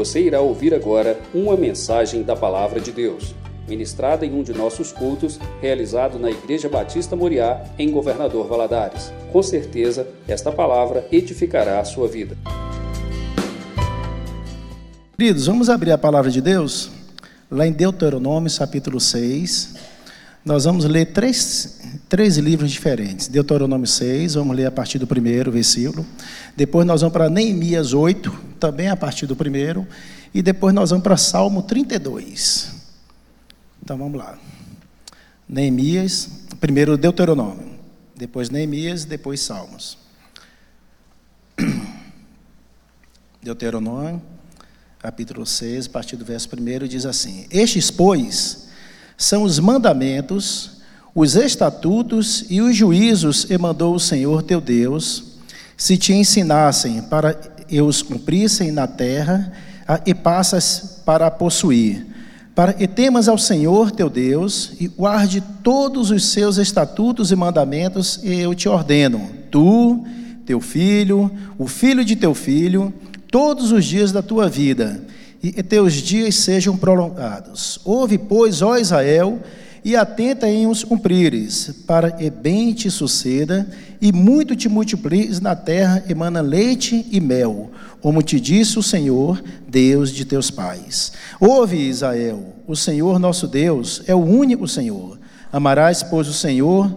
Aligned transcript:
Você 0.00 0.22
irá 0.22 0.40
ouvir 0.40 0.72
agora 0.72 1.20
uma 1.34 1.54
mensagem 1.58 2.22
da 2.22 2.34
Palavra 2.34 2.80
de 2.80 2.90
Deus, 2.90 3.34
ministrada 3.68 4.24
em 4.24 4.32
um 4.32 4.42
de 4.42 4.54
nossos 4.54 4.92
cultos, 4.92 5.38
realizado 5.60 6.18
na 6.18 6.30
Igreja 6.30 6.70
Batista 6.70 7.14
Moriá, 7.14 7.62
em 7.78 7.90
Governador 7.90 8.48
Valadares. 8.48 9.12
Com 9.30 9.42
certeza, 9.42 10.08
esta 10.26 10.50
palavra 10.50 11.06
edificará 11.12 11.80
a 11.80 11.84
sua 11.84 12.08
vida. 12.08 12.34
Queridos, 15.18 15.46
vamos 15.46 15.68
abrir 15.68 15.92
a 15.92 15.98
palavra 15.98 16.30
de 16.30 16.40
Deus 16.40 16.90
lá 17.50 17.66
em 17.66 17.72
Deuteronômio, 17.72 18.50
capítulo 18.58 18.98
6. 18.98 19.74
Nós 20.42 20.64
vamos 20.64 20.86
ler 20.86 21.12
três, 21.12 21.78
três 22.10 22.36
livros 22.36 22.72
diferentes. 22.72 23.28
Deuteronômio 23.28 23.86
6, 23.86 24.34
vamos 24.34 24.56
ler 24.56 24.66
a 24.66 24.70
partir 24.70 24.98
do 24.98 25.06
primeiro 25.06 25.52
versículo. 25.52 26.04
Depois 26.56 26.84
nós 26.84 27.00
vamos 27.00 27.12
para 27.12 27.30
Neemias 27.30 27.94
8, 27.94 28.30
também 28.58 28.88
a 28.88 28.96
partir 28.96 29.26
do 29.26 29.36
primeiro. 29.36 29.86
E 30.34 30.42
depois 30.42 30.74
nós 30.74 30.90
vamos 30.90 31.04
para 31.04 31.16
Salmo 31.16 31.62
32. 31.62 32.72
Então 33.80 33.96
vamos 33.96 34.18
lá. 34.18 34.36
Neemias, 35.48 36.28
primeiro 36.58 36.98
Deuteronômio, 36.98 37.78
depois 38.16 38.50
Neemias, 38.50 39.04
depois 39.04 39.40
Salmos. 39.40 39.96
Deuteronômio 43.40 44.20
capítulo 44.98 45.46
6, 45.46 45.86
a 45.86 45.90
partir 45.90 46.16
do 46.16 46.24
verso 46.24 46.48
1, 46.52 46.88
diz 46.88 47.06
assim: 47.06 47.46
Estes, 47.50 47.90
pois, 47.90 48.68
são 49.16 49.44
os 49.44 49.58
mandamentos, 49.58 50.79
os 51.14 51.34
estatutos 51.36 52.44
e 52.48 52.60
os 52.60 52.76
juízos 52.76 53.44
que 53.44 53.58
mandou 53.58 53.94
o 53.94 54.00
Senhor 54.00 54.42
teu 54.42 54.60
Deus, 54.60 55.24
se 55.76 55.96
te 55.96 56.12
ensinassem 56.12 57.02
para 57.02 57.36
e 57.70 57.80
os 57.80 58.02
cumprissem 58.02 58.72
na 58.72 58.86
terra 58.86 59.52
e 60.04 60.12
passas 60.12 61.00
para 61.04 61.30
possuir, 61.30 62.06
para 62.54 62.72
que 62.72 62.86
temas 62.86 63.28
ao 63.28 63.38
Senhor 63.38 63.90
teu 63.92 64.10
Deus 64.10 64.72
e 64.80 64.88
guarde 64.88 65.42
todos 65.62 66.10
os 66.10 66.26
seus 66.26 66.58
estatutos 66.58 67.30
e 67.30 67.36
mandamentos 67.36 68.20
e 68.22 68.40
eu 68.40 68.54
te 68.54 68.68
ordeno, 68.68 69.30
tu, 69.50 70.04
teu 70.44 70.60
filho, 70.60 71.30
o 71.56 71.66
filho 71.68 72.04
de 72.04 72.16
teu 72.16 72.34
filho, 72.34 72.92
todos 73.30 73.70
os 73.70 73.84
dias 73.84 74.10
da 74.10 74.20
tua 74.20 74.48
vida, 74.48 75.00
e 75.42 75.62
teus 75.62 75.94
dias 75.94 76.34
sejam 76.34 76.76
prolongados. 76.76 77.80
Ouve, 77.84 78.18
pois, 78.18 78.60
ó 78.60 78.76
Israel, 78.76 79.40
e 79.84 79.96
atenta 79.96 80.48
em 80.48 80.66
os 80.66 80.84
cumprires, 80.84 81.74
para 81.86 82.10
que 82.10 82.28
bem 82.30 82.72
te 82.72 82.90
suceda, 82.90 83.68
e 84.00 84.12
muito 84.12 84.56
te 84.56 84.68
multipliques 84.68 85.40
na 85.40 85.54
terra, 85.54 86.02
emana 86.08 86.40
leite 86.40 87.06
e 87.10 87.20
mel, 87.20 87.70
como 88.00 88.22
te 88.22 88.40
disse 88.40 88.78
o 88.78 88.82
Senhor, 88.82 89.42
Deus 89.68 90.10
de 90.10 90.24
teus 90.24 90.50
pais. 90.50 91.12
Ouve, 91.38 91.76
Israel, 91.76 92.54
o 92.66 92.74
Senhor 92.74 93.18
nosso 93.18 93.46
Deus 93.46 94.02
é 94.06 94.14
o 94.14 94.24
único 94.24 94.66
Senhor. 94.66 95.18
Amarás, 95.52 96.02
pois, 96.02 96.28
o 96.28 96.32
Senhor, 96.32 96.96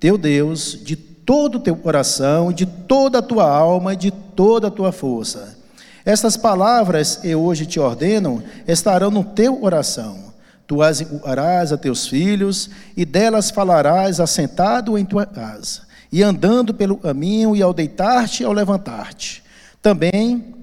teu 0.00 0.18
Deus, 0.18 0.78
de 0.82 0.96
todo 0.96 1.56
o 1.56 1.60
teu 1.60 1.76
coração, 1.76 2.52
de 2.52 2.66
toda 2.66 3.18
a 3.18 3.22
tua 3.22 3.48
alma 3.48 3.94
e 3.94 3.96
de 3.96 4.10
toda 4.10 4.68
a 4.68 4.70
tua 4.70 4.92
força. 4.92 5.56
Estas 6.04 6.36
palavras 6.36 7.20
eu 7.24 7.40
hoje 7.40 7.64
te 7.64 7.80
ordeno 7.80 8.42
estarão 8.68 9.10
no 9.10 9.24
teu 9.24 9.56
coração. 9.56 10.23
Tu 10.66 10.82
as 10.82 11.04
orarás 11.22 11.72
a 11.72 11.76
teus 11.76 12.06
filhos, 12.06 12.70
e 12.96 13.04
delas 13.04 13.50
falarás 13.50 14.20
assentado 14.20 14.96
em 14.96 15.04
tua 15.04 15.26
casa, 15.26 15.82
e 16.10 16.22
andando 16.22 16.72
pelo 16.72 16.96
caminho, 16.96 17.54
e 17.54 17.62
ao 17.62 17.74
deitar-te 17.74 18.42
e 18.42 18.46
ao 18.46 18.52
levantar-te. 18.52 19.42
Também 19.82 20.54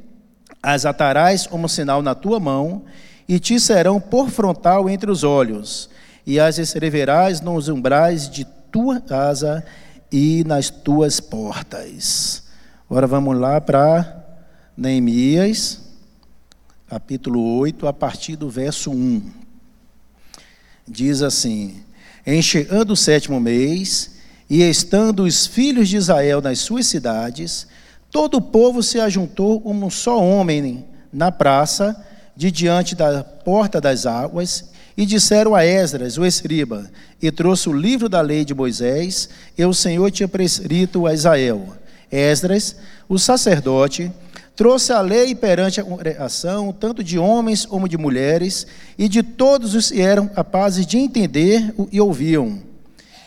as 0.61 0.85
atarás 0.85 1.45
como 1.45 1.69
sinal 1.69 2.01
na 2.01 2.15
tua 2.15 2.39
mão, 2.39 2.83
e 3.27 3.39
te 3.39 3.59
serão 3.59 3.99
por 3.99 4.29
frontal 4.29 4.89
entre 4.89 5.09
os 5.09 5.23
olhos, 5.23 5.89
e 6.25 6.39
as 6.39 6.57
escreverás 6.57 7.41
nos 7.41 7.67
umbrais 7.67 8.29
de 8.29 8.45
tua 8.71 8.99
casa 8.99 9.63
e 10.11 10.43
nas 10.45 10.69
tuas 10.69 11.19
portas. 11.19 12.43
Agora 12.89 13.07
vamos 13.07 13.37
lá 13.37 13.61
para 13.61 14.21
Neemias, 14.75 15.81
capítulo 16.89 17.57
8, 17.59 17.87
a 17.87 17.93
partir 17.93 18.35
do 18.35 18.49
verso 18.49 18.91
1. 18.91 19.21
Diz 20.91 21.21
assim: 21.21 21.75
Encheando 22.27 22.91
o 22.91 22.97
sétimo 22.97 23.39
mês, 23.39 24.11
e 24.49 24.61
estando 24.61 25.23
os 25.23 25.47
filhos 25.47 25.87
de 25.87 25.95
Israel 25.95 26.41
nas 26.41 26.59
suas 26.59 26.85
cidades, 26.85 27.65
todo 28.11 28.35
o 28.35 28.41
povo 28.41 28.83
se 28.83 28.99
ajuntou 28.99 29.61
como 29.61 29.85
um 29.85 29.89
só 29.89 30.21
homem 30.21 30.83
na 31.11 31.31
praça, 31.31 31.95
de 32.35 32.51
diante 32.51 32.93
da 32.93 33.23
porta 33.23 33.79
das 33.79 34.05
águas, 34.05 34.65
e 34.97 35.05
disseram 35.05 35.55
a 35.55 35.65
Esdras, 35.65 36.17
o 36.17 36.25
escriba, 36.25 36.91
e 37.21 37.31
trouxe 37.31 37.69
o 37.69 37.73
livro 37.73 38.09
da 38.09 38.19
lei 38.19 38.43
de 38.43 38.53
Moisés, 38.53 39.29
e 39.57 39.63
o 39.63 39.73
Senhor 39.73 40.11
tinha 40.11 40.27
prescrito 40.27 41.07
a 41.07 41.13
Israel. 41.13 41.69
Esdras, 42.11 42.75
o 43.07 43.17
sacerdote, 43.17 44.11
trouxe 44.55 44.91
a 44.91 45.01
lei 45.01 45.33
perante 45.33 45.79
a 45.79 45.83
congregação, 45.83 46.71
tanto 46.71 47.03
de 47.03 47.17
homens 47.17 47.65
como 47.65 47.87
de 47.87 47.97
mulheres, 47.97 48.67
e 48.97 49.07
de 49.07 49.23
todos 49.23 49.75
os 49.75 49.91
que 49.91 50.01
eram 50.01 50.27
capazes 50.27 50.85
de 50.85 50.97
entender 50.97 51.73
e 51.91 51.99
ouviam. 51.99 52.59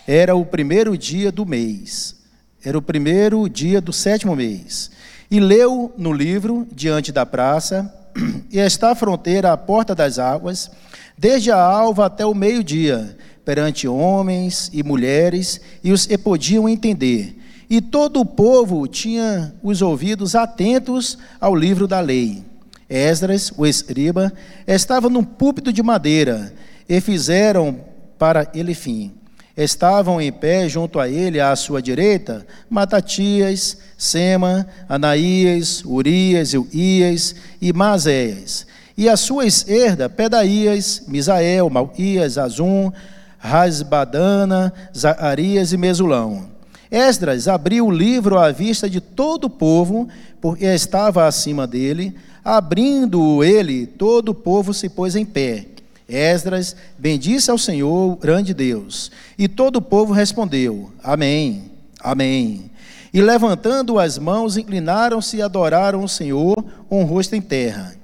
Era 0.06 0.36
o 0.36 0.44
primeiro 0.44 0.96
dia 0.98 1.32
do 1.32 1.46
mês, 1.46 2.16
era 2.64 2.76
o 2.76 2.82
primeiro 2.82 3.48
dia 3.48 3.80
do 3.80 3.92
sétimo 3.92 4.36
mês. 4.36 4.90
E 5.30 5.40
leu 5.40 5.92
no 5.96 6.12
livro, 6.12 6.66
diante 6.70 7.10
da 7.10 7.24
praça, 7.24 7.92
e 8.50 8.58
está 8.58 8.94
fronteira 8.94 9.52
à 9.52 9.56
porta 9.56 9.94
das 9.94 10.18
águas, 10.18 10.70
desde 11.16 11.50
a 11.50 11.58
alva 11.58 12.06
até 12.06 12.24
o 12.26 12.34
meio-dia, 12.34 13.16
perante 13.44 13.88
homens 13.88 14.70
e 14.72 14.82
mulheres, 14.82 15.60
e 15.82 15.92
os 15.92 16.06
que 16.06 16.18
podiam 16.18 16.68
entender. 16.68 17.36
E 17.68 17.80
todo 17.80 18.20
o 18.20 18.26
povo 18.26 18.86
tinha 18.86 19.54
os 19.62 19.82
ouvidos 19.82 20.34
atentos 20.34 21.18
ao 21.40 21.54
livro 21.54 21.86
da 21.86 22.00
lei. 22.00 22.42
Esdras, 22.88 23.52
o 23.56 23.66
escriba, 23.66 24.32
estava 24.66 25.08
num 25.08 25.24
púlpito 25.24 25.72
de 25.72 25.82
madeira, 25.82 26.52
e 26.88 27.00
fizeram 27.00 27.80
para 28.18 28.50
ele 28.54 28.74
fim. 28.74 29.12
Estavam 29.56 30.20
em 30.20 30.32
pé 30.32 30.68
junto 30.68 30.98
a 31.00 31.08
ele, 31.08 31.40
à 31.40 31.54
sua 31.56 31.80
direita, 31.80 32.46
Matatias, 32.68 33.78
Sema, 33.96 34.66
Anaías, 34.88 35.82
Urias, 35.84 36.52
Ias 36.72 37.34
e 37.60 37.72
Mazéias 37.72 38.66
e 38.96 39.08
à 39.08 39.16
sua 39.16 39.44
esquerda, 39.46 40.08
Pedaías, 40.08 41.02
Misael, 41.08 41.68
Malquias, 41.68 42.38
Azum, 42.38 42.92
Rasbadana, 43.38 44.72
Zacarias 44.96 45.72
e 45.72 45.76
Mesulão. 45.76 46.53
Esdras 46.90 47.48
abriu 47.48 47.86
o 47.86 47.90
livro 47.90 48.38
à 48.38 48.50
vista 48.50 48.88
de 48.88 49.00
todo 49.00 49.44
o 49.44 49.50
povo, 49.50 50.08
porque 50.40 50.64
estava 50.66 51.26
acima 51.26 51.66
dele. 51.66 52.14
Abrindo 52.44 53.42
ele, 53.42 53.86
todo 53.86 54.30
o 54.30 54.34
povo 54.34 54.74
se 54.74 54.88
pôs 54.88 55.16
em 55.16 55.24
pé. 55.24 55.66
Esdras 56.08 56.76
bendisse 56.98 57.50
ao 57.50 57.56
Senhor, 57.58 58.16
grande 58.16 58.52
Deus. 58.52 59.10
E 59.38 59.48
todo 59.48 59.76
o 59.76 59.82
povo 59.82 60.12
respondeu: 60.12 60.90
Amém, 61.02 61.74
Amém. 62.04 62.70
E 63.14 63.22
levantando 63.22 63.98
as 63.98 64.18
mãos, 64.18 64.58
inclinaram-se 64.58 65.38
e 65.38 65.42
adoraram 65.42 66.04
o 66.04 66.08
Senhor 66.08 66.62
com 66.86 67.02
o 67.02 67.06
rosto 67.06 67.34
em 67.34 67.40
terra. 67.40 67.94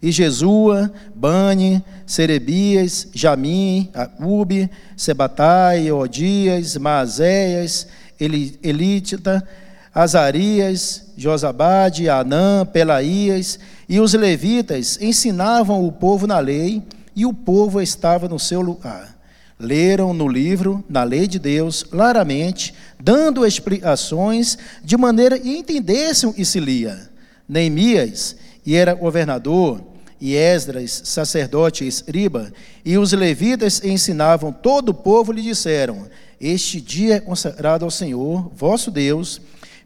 E 0.00 0.12
Jesua, 0.12 0.92
Bani, 1.12 1.82
Serebias, 2.06 3.08
Jamim, 3.12 3.90
Acube, 3.92 4.70
Sebatai, 4.96 5.90
Odias, 5.90 6.76
Maazéias, 6.76 7.88
Elítita, 8.18 9.46
Azarias, 9.94 11.04
Josabade, 11.16 12.08
Anã, 12.08 12.64
Pelaías 12.64 13.58
e 13.88 13.98
os 14.00 14.14
levitas 14.14 14.98
ensinavam 15.00 15.86
o 15.86 15.90
povo 15.90 16.26
na 16.26 16.38
lei 16.38 16.82
e 17.16 17.26
o 17.26 17.32
povo 17.32 17.80
estava 17.80 18.28
no 18.28 18.38
seu 18.38 18.60
lugar. 18.60 19.16
Leram 19.58 20.14
no 20.14 20.28
livro, 20.28 20.84
na 20.88 21.02
lei 21.02 21.26
de 21.26 21.38
Deus, 21.38 21.82
claramente, 21.82 22.72
dando 23.00 23.44
explicações 23.44 24.56
de 24.84 24.96
maneira 24.96 25.36
que 25.36 25.56
entendessem 25.56 26.32
que 26.32 26.44
se 26.44 26.60
lia. 26.60 27.10
Neemias, 27.48 28.36
e 28.64 28.76
era 28.76 28.94
governador, 28.94 29.82
e 30.20 30.34
Esdras, 30.34 31.02
sacerdote 31.04 31.84
e 31.84 31.88
escriba, 31.88 32.52
e 32.84 32.98
os 32.98 33.12
levitas 33.12 33.82
ensinavam 33.84 34.52
todo 34.52 34.90
o 34.90 34.94
povo, 34.94 35.32
lhe 35.32 35.42
disseram: 35.42 36.08
Este 36.40 36.80
dia 36.80 37.16
é 37.16 37.20
consagrado 37.20 37.84
ao 37.84 37.90
Senhor, 37.90 38.50
vosso 38.54 38.90
Deus, 38.90 39.40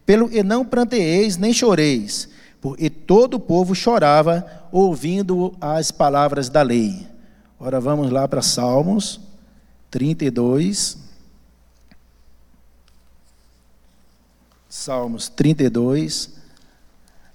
pelo 0.06 0.28
que 0.28 0.42
não 0.42 0.64
pranteeis 0.64 1.36
nem 1.36 1.52
choreis, 1.52 2.28
porque 2.60 2.88
todo 2.88 3.34
o 3.34 3.40
povo 3.40 3.74
chorava 3.74 4.46
ouvindo 4.70 5.54
as 5.60 5.90
palavras 5.90 6.48
da 6.48 6.62
lei. 6.62 7.06
Ora, 7.60 7.80
vamos 7.80 8.10
lá 8.10 8.26
para 8.26 8.42
Salmos 8.42 9.20
32. 9.90 10.96
Salmos 14.68 15.28
32, 15.28 16.30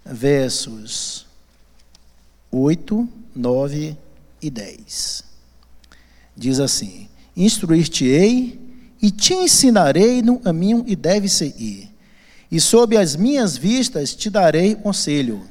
versos 0.03 1.26
8, 2.51 3.07
9 3.35 3.97
e 4.41 4.49
10. 4.49 5.23
Diz 6.35 6.59
assim: 6.59 7.07
Instruir-te-ei 7.35 8.59
e 9.01 9.11
te 9.11 9.33
ensinarei 9.33 10.21
no 10.21 10.39
caminho 10.39 10.83
e 10.87 10.95
deve-se 10.95 11.53
ir. 11.57 11.89
E 12.51 12.59
sob 12.59 12.95
as 12.97 13.15
minhas 13.15 13.57
vistas 13.57 14.15
te 14.15 14.29
darei 14.29 14.75
conselho. 14.75 15.45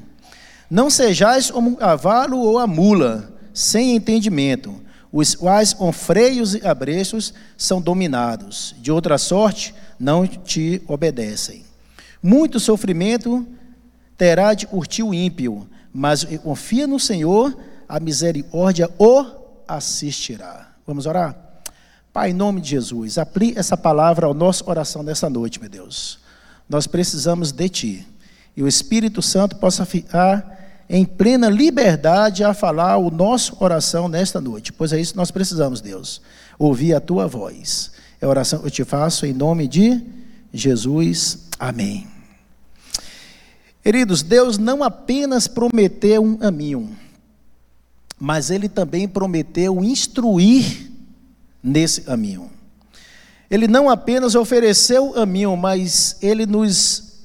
Não 0.70 0.90
sejais 0.90 1.50
como 1.50 1.70
um 1.70 1.74
cavalo 1.74 2.38
ou 2.38 2.58
a 2.58 2.66
mula, 2.66 3.32
sem 3.52 3.94
entendimento, 3.94 4.74
os 5.12 5.34
quais 5.34 5.72
com 5.72 5.92
freios 5.92 6.54
e 6.54 6.66
abrechos 6.66 7.32
são 7.56 7.80
dominados. 7.80 8.74
De 8.78 8.90
outra 8.90 9.18
sorte, 9.18 9.74
não 9.98 10.26
te 10.26 10.82
obedecem. 10.88 11.64
Muito 12.22 12.58
sofrimento 12.58 13.46
terá 14.16 14.54
de 14.54 14.66
curtir 14.66 15.02
o 15.02 15.14
ímpio, 15.14 15.68
mas 15.96 16.24
confia 16.42 16.86
no 16.86 17.00
Senhor, 17.00 17.56
a 17.88 17.98
misericórdia 17.98 18.90
o 18.98 19.24
assistirá. 19.66 20.68
Vamos 20.86 21.06
orar? 21.06 21.34
Pai, 22.12 22.32
em 22.32 22.34
nome 22.34 22.60
de 22.60 22.68
Jesus, 22.68 23.16
aplique 23.16 23.58
essa 23.58 23.78
palavra 23.78 24.26
ao 24.26 24.34
nosso 24.34 24.62
coração 24.62 25.02
nessa 25.02 25.30
noite, 25.30 25.58
meu 25.58 25.70
Deus. 25.70 26.18
Nós 26.68 26.86
precisamos 26.86 27.50
de 27.50 27.68
Ti. 27.70 28.06
E 28.54 28.62
o 28.62 28.68
Espírito 28.68 29.22
Santo 29.22 29.56
possa 29.56 29.86
ficar 29.86 30.84
em 30.86 31.02
plena 31.04 31.48
liberdade 31.48 32.44
a 32.44 32.52
falar 32.52 32.98
o 32.98 33.10
nosso 33.10 33.56
coração 33.56 34.06
nesta 34.06 34.38
noite, 34.38 34.74
pois 34.74 34.92
é 34.92 35.00
isso 35.00 35.12
que 35.12 35.18
nós 35.18 35.30
precisamos, 35.30 35.80
Deus. 35.80 36.20
Ouvir 36.58 36.92
a 36.92 37.00
Tua 37.00 37.26
voz. 37.26 37.90
É 38.20 38.26
a 38.26 38.28
oração 38.28 38.58
que 38.58 38.66
eu 38.66 38.70
te 38.70 38.84
faço 38.84 39.24
em 39.24 39.32
nome 39.32 39.66
de 39.66 40.02
Jesus. 40.52 41.48
Amém. 41.58 42.15
Queridos, 43.86 44.20
Deus 44.20 44.58
não 44.58 44.82
apenas 44.82 45.46
prometeu 45.46 46.20
um 46.20 46.36
caminho, 46.36 46.98
mas 48.18 48.50
Ele 48.50 48.68
também 48.68 49.06
prometeu 49.06 49.80
instruir 49.80 50.90
nesse 51.62 52.00
caminho. 52.00 52.50
Ele 53.48 53.68
não 53.68 53.88
apenas 53.88 54.34
ofereceu 54.34 55.10
o 55.10 55.12
caminho, 55.12 55.56
mas 55.56 56.16
Ele 56.20 56.46
nos 56.46 57.20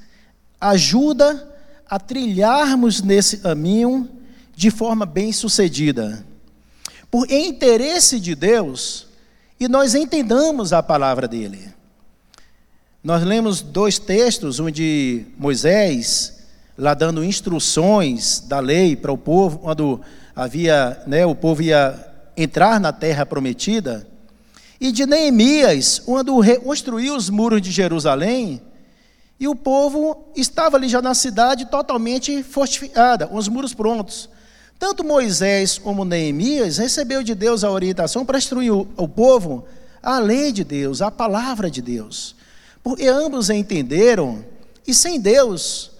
ajuda 0.60 1.52
a 1.90 1.98
trilharmos 1.98 3.02
nesse 3.02 3.38
caminho 3.38 4.08
de 4.56 4.70
forma 4.70 5.04
bem 5.04 5.34
sucedida. 5.34 6.24
Por 7.10 7.32
interesse 7.32 8.20
de 8.20 8.36
Deus, 8.36 9.08
e 9.60 9.68
nós 9.68 9.96
entendamos 9.96 10.74
a 10.74 10.84
palavra 10.84 11.28
dele. 11.28 11.74
Nós 13.04 13.24
lemos 13.24 13.62
dois 13.62 13.98
textos 13.98 14.60
onde 14.60 15.26
Moisés, 15.40 16.40
lá 16.82 16.96
dando 16.96 17.24
instruções 17.24 18.40
da 18.40 18.60
lei 18.60 18.96
para 18.96 19.12
o 19.12 19.18
povo, 19.18 19.60
quando 19.60 20.02
havia, 20.36 21.00
né, 21.06 21.24
o 21.24 21.36
povo 21.36 21.62
ia 21.62 21.94
entrar 22.36 22.80
na 22.80 22.92
terra 22.92 23.24
prometida, 23.24 24.08
e 24.80 24.92
de 24.92 25.06
Neemias, 25.06 26.00
quando 26.00 26.40
reconstruiu 26.40 27.16
os 27.16 27.30
muros 27.30 27.62
de 27.62 27.70
Jerusalém, 27.70 28.60
e 29.40 29.48
o 29.48 29.54
povo 29.54 30.32
estava 30.36 30.76
ali 30.76 30.90
já 30.90 31.04
na 31.04 31.14
cidade 31.14 31.66
totalmente 31.66 32.42
fortificada, 32.42 33.28
com 33.28 33.38
os 33.38 33.48
muros 33.48 33.76
prontos. 33.76 34.28
Tanto 34.80 35.04
Moisés 35.04 35.78
como 35.78 36.04
Neemias 36.04 36.80
recebeu 36.80 37.22
de 37.22 37.36
Deus 37.36 37.64
a 37.64 37.70
orientação 37.70 38.26
para 38.26 38.40
instruir 38.40 38.74
o, 38.74 39.08
povo 39.08 39.66
a 40.02 40.18
lei 40.18 40.52
de 40.52 40.64
Deus, 40.64 41.00
a 41.00 41.12
palavra 41.12 41.70
de 41.70 41.80
Deus. 41.80 42.36
Porque 42.84 43.06
ambos 43.06 43.52
entenderam, 43.52 44.44
e 44.88 44.96
sem 44.96 45.20
Deus, 45.20 45.91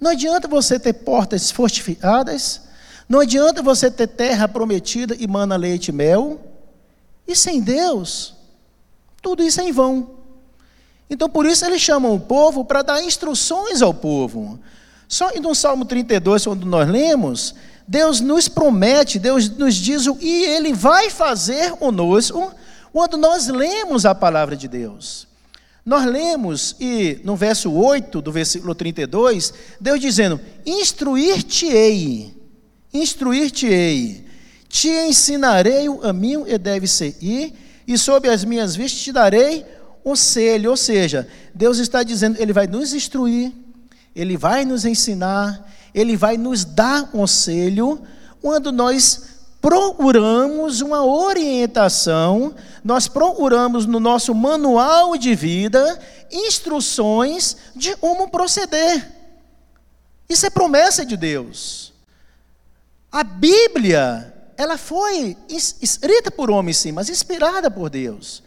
não 0.00 0.12
adianta 0.12 0.46
você 0.46 0.78
ter 0.78 0.92
portas 0.92 1.50
fortificadas, 1.50 2.62
não 3.08 3.20
adianta 3.20 3.62
você 3.62 3.90
ter 3.90 4.06
terra 4.06 4.46
prometida 4.46 5.16
e 5.18 5.26
mana 5.26 5.56
leite 5.56 5.88
e 5.88 5.92
mel, 5.92 6.40
e 7.26 7.36
sem 7.36 7.60
Deus, 7.60 8.34
tudo 9.22 9.42
isso 9.42 9.60
é 9.60 9.64
em 9.64 9.72
vão. 9.72 10.18
Então, 11.10 11.28
por 11.28 11.46
isso, 11.46 11.64
eles 11.64 11.80
chamam 11.80 12.14
o 12.14 12.20
povo 12.20 12.64
para 12.64 12.82
dar 12.82 13.02
instruções 13.02 13.80
ao 13.80 13.94
povo. 13.94 14.58
Só 15.06 15.30
no 15.40 15.54
Salmo 15.54 15.84
32, 15.84 16.44
quando 16.44 16.66
nós 16.66 16.88
lemos, 16.88 17.54
Deus 17.86 18.20
nos 18.20 18.48
promete, 18.48 19.18
Deus 19.18 19.48
nos 19.48 19.74
diz 19.74 20.06
o 20.06 20.14
que 20.14 20.44
Ele 20.44 20.74
vai 20.74 21.08
fazer 21.08 21.72
conosco 21.72 22.52
quando 22.92 23.16
nós 23.16 23.46
lemos 23.46 24.04
a 24.04 24.14
palavra 24.14 24.56
de 24.56 24.68
Deus. 24.68 25.27
Nós 25.88 26.04
lemos, 26.04 26.76
e 26.78 27.18
no 27.24 27.34
verso 27.34 27.72
8 27.72 28.20
do 28.20 28.30
versículo 28.30 28.74
32, 28.74 29.54
Deus 29.80 29.98
dizendo: 29.98 30.38
Instruir-te-ei, 30.66 32.36
instruir-te-ei, 32.92 34.26
te 34.68 34.90
ensinarei 34.90 35.88
o 35.88 35.96
caminho 35.96 36.44
e 36.46 36.58
deve 36.58 36.86
seguir, 36.86 37.54
e 37.86 37.96
sob 37.96 38.28
as 38.28 38.44
minhas 38.44 38.76
vistas 38.76 39.00
te 39.00 39.12
darei 39.12 39.64
conselho. 40.04 40.72
Ou 40.72 40.76
seja, 40.76 41.26
Deus 41.54 41.78
está 41.78 42.02
dizendo: 42.02 42.38
Ele 42.38 42.52
vai 42.52 42.66
nos 42.66 42.92
instruir, 42.92 43.50
Ele 44.14 44.36
vai 44.36 44.66
nos 44.66 44.84
ensinar, 44.84 45.72
ele 45.94 46.18
vai 46.18 46.36
nos 46.36 46.66
dar 46.66 47.10
conselho 47.10 48.02
quando 48.42 48.70
nós 48.70 49.37
procuramos 49.60 50.80
uma 50.80 51.04
orientação, 51.04 52.54
nós 52.84 53.08
procuramos 53.08 53.86
no 53.86 53.98
nosso 53.98 54.34
manual 54.34 55.16
de 55.16 55.34
vida 55.34 55.98
instruções 56.30 57.56
de 57.74 57.96
como 57.96 58.28
proceder. 58.28 59.12
Isso 60.28 60.46
é 60.46 60.50
promessa 60.50 61.04
de 61.04 61.16
Deus. 61.16 61.92
A 63.10 63.24
Bíblia, 63.24 64.32
ela 64.56 64.76
foi 64.76 65.36
escrita 65.48 66.30
por 66.30 66.50
homens 66.50 66.76
sim, 66.76 66.92
mas 66.92 67.08
inspirada 67.08 67.70
por 67.70 67.88
Deus. 67.88 68.42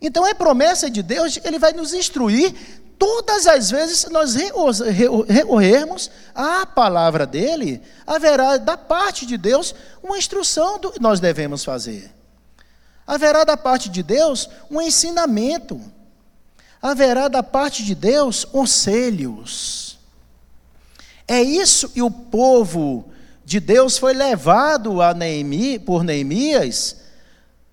Então 0.00 0.26
é 0.26 0.34
promessa 0.34 0.90
de 0.90 1.02
Deus, 1.02 1.38
ele 1.44 1.58
vai 1.58 1.72
nos 1.72 1.94
instruir 1.94 2.52
todas 3.02 3.48
as 3.48 3.68
vezes 3.68 4.04
que 4.04 4.12
nós 4.12 4.36
recorrermos 5.26 6.08
à 6.32 6.64
palavra 6.64 7.26
dele, 7.26 7.82
haverá 8.06 8.56
da 8.56 8.76
parte 8.76 9.26
de 9.26 9.36
Deus 9.36 9.74
uma 10.00 10.16
instrução 10.16 10.78
do 10.78 10.92
que 10.92 11.00
nós 11.00 11.18
devemos 11.18 11.64
fazer. 11.64 12.14
Haverá 13.04 13.42
da 13.42 13.56
parte 13.56 13.88
de 13.88 14.04
Deus 14.04 14.48
um 14.70 14.80
ensinamento. 14.80 15.80
Haverá 16.80 17.26
da 17.26 17.42
parte 17.42 17.84
de 17.84 17.96
Deus 17.96 18.44
conselhos. 18.44 19.98
É 21.26 21.42
isso 21.42 21.88
que 21.88 22.02
o 22.02 22.10
povo 22.10 23.10
de 23.44 23.58
Deus 23.58 23.98
foi 23.98 24.14
levado 24.14 25.02
a 25.02 25.12
Neemi, 25.12 25.76
por 25.76 26.04
Neemias 26.04 26.98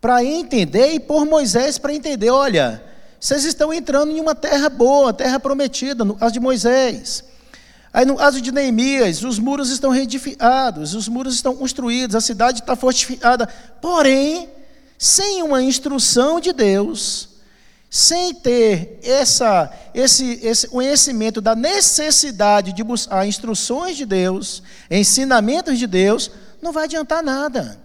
para 0.01 0.23
entender 0.23 0.93
e 0.93 0.99
por 0.99 1.23
Moisés 1.23 1.77
para 1.77 1.93
entender, 1.93 2.31
olha, 2.31 2.88
vocês 3.19 3.43
estão 3.43 3.73
entrando 3.73 4.11
em 4.11 4.19
uma 4.19 4.33
terra 4.33 4.69
boa, 4.69 5.11
terra 5.11 5.39
prometida, 5.39 6.05
caso 6.15 6.33
de 6.33 6.39
Moisés. 6.39 7.23
Aí 7.91 8.05
no 8.05 8.15
caso 8.15 8.39
de 8.39 8.51
Neemias, 8.51 9.23
os 9.23 9.39
muros 9.39 9.69
estão 9.69 9.89
reedificados, 9.89 10.93
os 10.93 11.07
muros 11.07 11.35
estão 11.35 11.55
construídos, 11.55 12.15
a 12.15 12.21
cidade 12.21 12.61
está 12.61 12.75
fortificada. 12.75 13.47
Porém, 13.81 14.47
sem 14.97 15.43
uma 15.43 15.61
instrução 15.61 16.39
de 16.39 16.53
Deus, 16.53 17.29
sem 17.89 18.33
ter 18.35 18.99
essa, 19.03 19.71
esse, 19.93 20.39
esse 20.43 20.67
conhecimento 20.67 21.41
da 21.41 21.55
necessidade 21.55 22.71
de 22.71 22.83
buscar 22.83 23.27
instruções 23.27 23.97
de 23.97 24.05
Deus, 24.05 24.61
ensinamentos 24.89 25.79
de 25.79 25.87
Deus, 25.87 26.31
não 26.61 26.71
vai 26.71 26.83
adiantar 26.83 27.23
nada. 27.23 27.79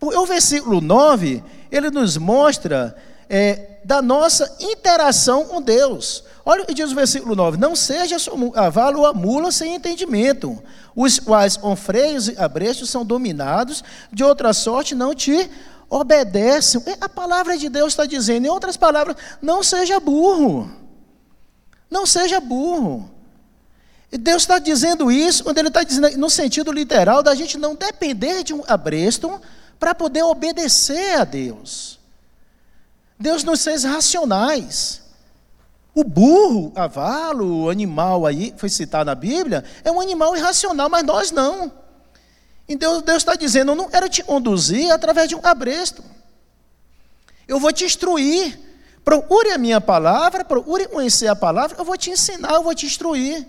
O 0.00 0.26
versículo 0.26 0.80
9, 0.80 1.42
ele 1.72 1.90
nos 1.90 2.16
mostra 2.16 2.94
é, 3.28 3.77
da 3.88 4.02
nossa 4.02 4.54
interação 4.60 5.46
com 5.46 5.62
Deus. 5.62 6.22
Olha 6.44 6.62
o 6.62 6.66
que 6.66 6.74
diz 6.74 6.92
o 6.92 6.94
versículo 6.94 7.34
9: 7.34 7.56
Não 7.56 7.74
seja 7.74 8.16
cavalo 8.52 8.98
ou 8.98 9.06
a 9.06 9.14
mula 9.14 9.50
sem 9.50 9.74
entendimento, 9.74 10.62
os 10.94 11.18
quais 11.18 11.56
com 11.56 11.74
freios 11.74 12.28
e 12.28 12.36
abrechos 12.36 12.90
são 12.90 13.02
dominados, 13.02 13.82
de 14.12 14.22
outra 14.22 14.52
sorte 14.52 14.94
não 14.94 15.14
te 15.14 15.50
obedecem. 15.88 16.82
É, 16.84 16.98
a 17.00 17.08
palavra 17.08 17.56
de 17.56 17.70
Deus 17.70 17.94
está 17.94 18.04
dizendo, 18.04 18.44
em 18.44 18.50
outras 18.50 18.76
palavras, 18.76 19.16
não 19.40 19.62
seja 19.62 19.98
burro. 19.98 20.70
Não 21.90 22.04
seja 22.04 22.40
burro. 22.40 23.10
Deus 24.10 24.42
está 24.42 24.58
dizendo 24.58 25.10
isso 25.10 25.42
quando 25.42 25.56
Ele 25.56 25.68
está 25.68 25.82
dizendo, 25.82 26.18
no 26.18 26.28
sentido 26.28 26.70
literal, 26.70 27.22
da 27.22 27.34
gente 27.34 27.56
não 27.56 27.74
depender 27.74 28.44
de 28.44 28.52
um 28.52 28.62
abresto 28.68 29.40
para 29.80 29.94
poder 29.94 30.24
obedecer 30.24 31.18
a 31.18 31.24
Deus. 31.24 31.97
Deus 33.18 33.42
nos 33.42 33.64
fez 33.64 33.84
racionais. 33.84 35.02
O 35.94 36.04
burro, 36.04 36.70
cavalo, 36.70 37.64
o 37.64 37.70
animal 37.70 38.24
aí, 38.24 38.54
foi 38.56 38.68
citado 38.68 39.06
na 39.06 39.14
Bíblia, 39.14 39.64
é 39.82 39.90
um 39.90 40.00
animal 40.00 40.36
irracional, 40.36 40.88
mas 40.88 41.02
nós 41.02 41.30
não. 41.30 41.72
Então 42.68 43.00
Deus 43.00 43.18
está 43.18 43.34
dizendo: 43.34 43.72
eu 43.72 43.76
não 43.76 43.88
quero 43.88 44.08
te 44.08 44.22
conduzir 44.22 44.92
através 44.92 45.28
de 45.28 45.34
um 45.34 45.40
cabresto. 45.40 46.04
Eu 47.48 47.58
vou 47.58 47.72
te 47.72 47.84
instruir. 47.84 48.60
Procure 49.04 49.52
a 49.52 49.58
minha 49.58 49.80
palavra, 49.80 50.44
procure 50.44 50.86
conhecer 50.86 51.28
a 51.28 51.34
palavra, 51.34 51.78
eu 51.78 51.84
vou 51.84 51.96
te 51.96 52.10
ensinar, 52.10 52.52
eu 52.52 52.62
vou 52.62 52.74
te 52.74 52.84
instruir. 52.84 53.46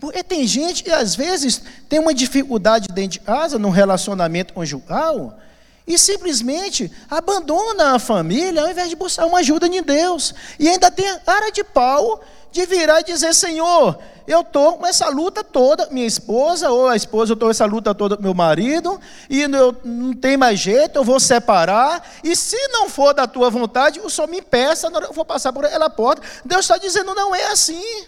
Porque 0.00 0.24
tem 0.24 0.44
gente 0.44 0.82
que 0.82 0.90
às 0.90 1.14
vezes 1.14 1.62
tem 1.88 2.00
uma 2.00 2.12
dificuldade 2.12 2.88
dentro 2.88 3.12
de 3.12 3.20
casa, 3.20 3.60
num 3.60 3.70
relacionamento 3.70 4.52
conjugal, 4.52 5.38
e 5.86 5.98
simplesmente 5.98 6.90
abandona 7.08 7.94
a 7.94 7.98
família 7.98 8.62
ao 8.62 8.70
invés 8.70 8.88
de 8.88 8.96
buscar 8.96 9.26
uma 9.26 9.38
ajuda 9.38 9.68
de 9.68 9.80
Deus. 9.80 10.34
E 10.58 10.68
ainda 10.68 10.90
tem 10.90 11.08
a 11.08 11.18
cara 11.20 11.50
de 11.50 11.62
pau 11.62 12.20
de 12.50 12.66
virar 12.66 13.00
e 13.00 13.04
dizer: 13.04 13.34
Senhor, 13.34 13.98
eu 14.26 14.40
estou 14.40 14.78
com 14.78 14.86
essa 14.86 15.08
luta 15.08 15.44
toda, 15.44 15.88
minha 15.90 16.06
esposa, 16.06 16.70
ou 16.70 16.88
a 16.88 16.96
esposa, 16.96 17.32
eu 17.32 17.34
estou 17.34 17.46
com 17.46 17.50
essa 17.50 17.66
luta 17.66 17.94
toda 17.94 18.16
com 18.16 18.22
meu 18.22 18.34
marido, 18.34 19.00
e 19.30 19.42
eu, 19.42 19.76
não 19.84 20.12
tem 20.12 20.36
mais 20.36 20.58
jeito, 20.58 20.96
eu 20.96 21.04
vou 21.04 21.20
separar, 21.20 22.02
e 22.24 22.34
se 22.34 22.56
não 22.68 22.88
for 22.88 23.14
da 23.14 23.26
tua 23.26 23.50
vontade, 23.50 24.00
o 24.00 24.10
Senhor 24.10 24.26
me 24.26 24.42
peça, 24.42 24.88
eu 24.88 25.12
vou 25.12 25.24
passar 25.24 25.52
por 25.52 25.64
ela 25.64 25.88
porta. 25.88 26.22
Deus 26.44 26.62
está 26.62 26.78
dizendo: 26.78 27.14
não 27.14 27.34
é 27.34 27.46
assim. 27.52 28.06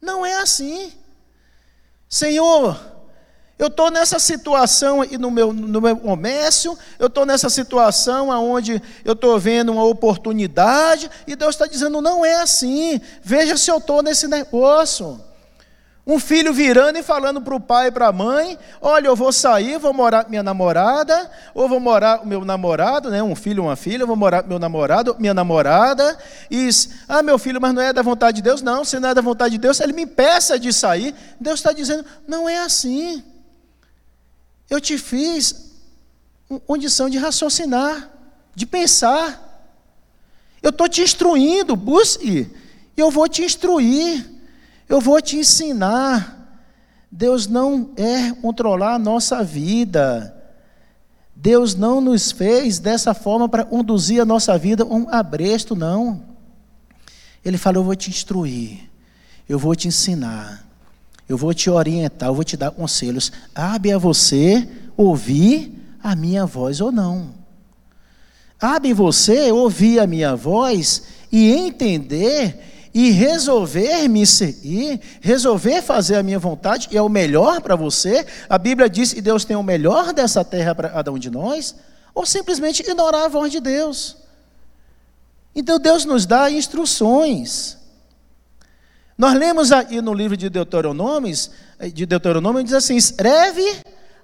Não 0.00 0.24
é 0.24 0.34
assim. 0.36 0.92
Senhor, 2.08 2.80
eu 3.60 3.66
estou 3.66 3.90
nessa 3.90 4.18
situação 4.18 5.02
aí 5.02 5.18
no 5.18 5.30
meu, 5.30 5.52
no 5.52 5.82
meu 5.82 5.94
comércio, 5.94 6.78
eu 6.98 7.08
estou 7.08 7.26
nessa 7.26 7.50
situação 7.50 8.30
onde 8.30 8.80
eu 9.04 9.12
estou 9.12 9.38
vendo 9.38 9.70
uma 9.70 9.84
oportunidade, 9.84 11.10
e 11.26 11.36
Deus 11.36 11.56
está 11.56 11.66
dizendo: 11.66 12.00
não 12.00 12.24
é 12.24 12.36
assim, 12.36 12.98
veja 13.22 13.58
se 13.58 13.70
eu 13.70 13.76
estou 13.76 14.02
nesse 14.02 14.26
negócio. 14.26 15.20
Um 16.06 16.18
filho 16.18 16.54
virando 16.54 16.98
e 16.98 17.02
falando 17.02 17.42
para 17.42 17.54
o 17.54 17.60
pai 17.60 17.88
e 17.88 17.90
para 17.90 18.08
a 18.08 18.12
mãe: 18.12 18.58
Olha, 18.80 19.08
eu 19.08 19.14
vou 19.14 19.30
sair, 19.30 19.78
vou 19.78 19.92
morar 19.92 20.24
com 20.24 20.30
minha 20.30 20.42
namorada, 20.42 21.30
ou 21.54 21.68
vou 21.68 21.78
morar 21.78 22.20
com 22.20 22.26
meu 22.26 22.42
namorado, 22.42 23.10
né? 23.10 23.22
um 23.22 23.36
filho, 23.36 23.64
uma 23.64 23.76
filha, 23.76 24.06
vou 24.06 24.16
morar 24.16 24.42
com 24.42 24.48
meu 24.48 24.58
namorado, 24.58 25.14
minha 25.18 25.34
namorada. 25.34 26.16
E 26.50 26.70
Ah, 27.06 27.22
meu 27.22 27.38
filho, 27.38 27.60
mas 27.60 27.74
não 27.74 27.82
é 27.82 27.92
da 27.92 28.00
vontade 28.00 28.36
de 28.36 28.42
Deus? 28.42 28.62
Não, 28.62 28.86
se 28.86 28.98
não 28.98 29.10
é 29.10 29.14
da 29.14 29.20
vontade 29.20 29.52
de 29.52 29.58
Deus, 29.58 29.78
ele 29.80 29.92
me 29.92 30.04
impeça 30.04 30.58
de 30.58 30.72
sair. 30.72 31.14
Deus 31.38 31.60
está 31.60 31.72
dizendo: 31.72 32.06
Não 32.26 32.48
é 32.48 32.58
assim. 32.60 33.22
Eu 34.70 34.80
te 34.80 34.96
fiz 34.96 35.72
condição 36.64 37.10
de 37.10 37.18
raciocinar, 37.18 38.08
de 38.54 38.64
pensar. 38.64 39.48
Eu 40.62 40.70
estou 40.70 40.88
te 40.88 41.02
instruindo, 41.02 41.74
busque. 41.74 42.48
Eu 42.96 43.10
vou 43.10 43.28
te 43.28 43.42
instruir. 43.42 44.24
Eu 44.88 45.00
vou 45.00 45.20
te 45.20 45.36
ensinar. 45.36 46.62
Deus 47.10 47.48
não 47.48 47.90
é 47.96 48.30
controlar 48.30 48.94
a 48.94 48.98
nossa 48.98 49.42
vida. 49.42 50.36
Deus 51.34 51.74
não 51.74 52.00
nos 52.00 52.30
fez 52.30 52.78
dessa 52.78 53.12
forma 53.12 53.48
para 53.48 53.64
conduzir 53.64 54.20
a 54.20 54.24
nossa 54.24 54.56
vida 54.56 54.84
um 54.84 55.08
abresto, 55.08 55.74
não. 55.74 56.22
Ele 57.44 57.58
falou: 57.58 57.82
Eu 57.82 57.86
vou 57.86 57.96
te 57.96 58.10
instruir, 58.10 58.88
eu 59.48 59.58
vou 59.58 59.74
te 59.74 59.88
ensinar 59.88 60.69
eu 61.30 61.36
vou 61.36 61.54
te 61.54 61.70
orientar, 61.70 62.28
eu 62.28 62.34
vou 62.34 62.42
te 62.42 62.56
dar 62.56 62.72
conselhos. 62.72 63.30
Abre 63.54 63.92
a 63.92 63.98
você 63.98 64.68
ouvir 64.96 65.72
a 66.02 66.16
minha 66.16 66.44
voz 66.44 66.80
ou 66.80 66.90
não. 66.90 67.32
Abre 68.60 68.92
você 68.92 69.52
ouvir 69.52 70.00
a 70.00 70.08
minha 70.08 70.34
voz 70.34 71.04
e 71.30 71.52
entender 71.52 72.90
e 72.92 73.10
resolver 73.10 74.08
me 74.08 74.26
seguir, 74.26 75.00
resolver 75.20 75.80
fazer 75.82 76.16
a 76.16 76.22
minha 76.24 76.40
vontade, 76.40 76.88
e 76.90 76.96
é 76.96 77.02
o 77.02 77.08
melhor 77.08 77.60
para 77.60 77.76
você. 77.76 78.26
A 78.48 78.58
Bíblia 78.58 78.90
diz 78.90 79.12
que 79.12 79.20
Deus 79.20 79.44
tem 79.44 79.56
o 79.56 79.62
melhor 79.62 80.12
dessa 80.12 80.44
terra 80.44 80.74
para 80.74 80.88
cada 80.88 81.12
um 81.12 81.18
de 81.18 81.30
nós, 81.30 81.76
ou 82.12 82.26
simplesmente 82.26 82.82
ignorar 82.82 83.26
a 83.26 83.28
voz 83.28 83.52
de 83.52 83.60
Deus. 83.60 84.16
Então 85.54 85.78
Deus 85.78 86.04
nos 86.04 86.26
dá 86.26 86.50
instruções. 86.50 87.78
Nós 89.20 89.34
lemos 89.34 89.70
aí 89.70 90.00
no 90.00 90.14
livro 90.14 90.34
de 90.34 90.48
Deuteronômio, 90.48 91.36
de 91.92 92.06
Deuteronômio, 92.06 92.64
diz 92.64 92.72
assim: 92.72 92.96
escreve 92.96 93.62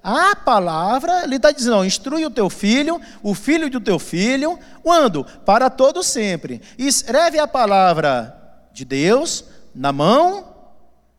a 0.03 0.35
palavra, 0.35 1.23
ele 1.25 1.37
está 1.37 1.51
dizendo, 1.51 1.85
instrui 1.85 2.25
o 2.25 2.31
teu 2.31 2.49
filho, 2.49 2.99
o 3.23 3.35
filho 3.35 3.69
do 3.69 3.79
teu 3.79 3.99
filho, 3.99 4.59
quando? 4.83 5.23
Para 5.45 5.69
todo 5.69 6.03
sempre. 6.03 6.63
Escreve 6.79 7.39
a 7.39 7.47
palavra 7.47 8.35
de 8.73 8.87
Deus 8.87 9.45
na 9.75 9.93
mão, 9.93 10.49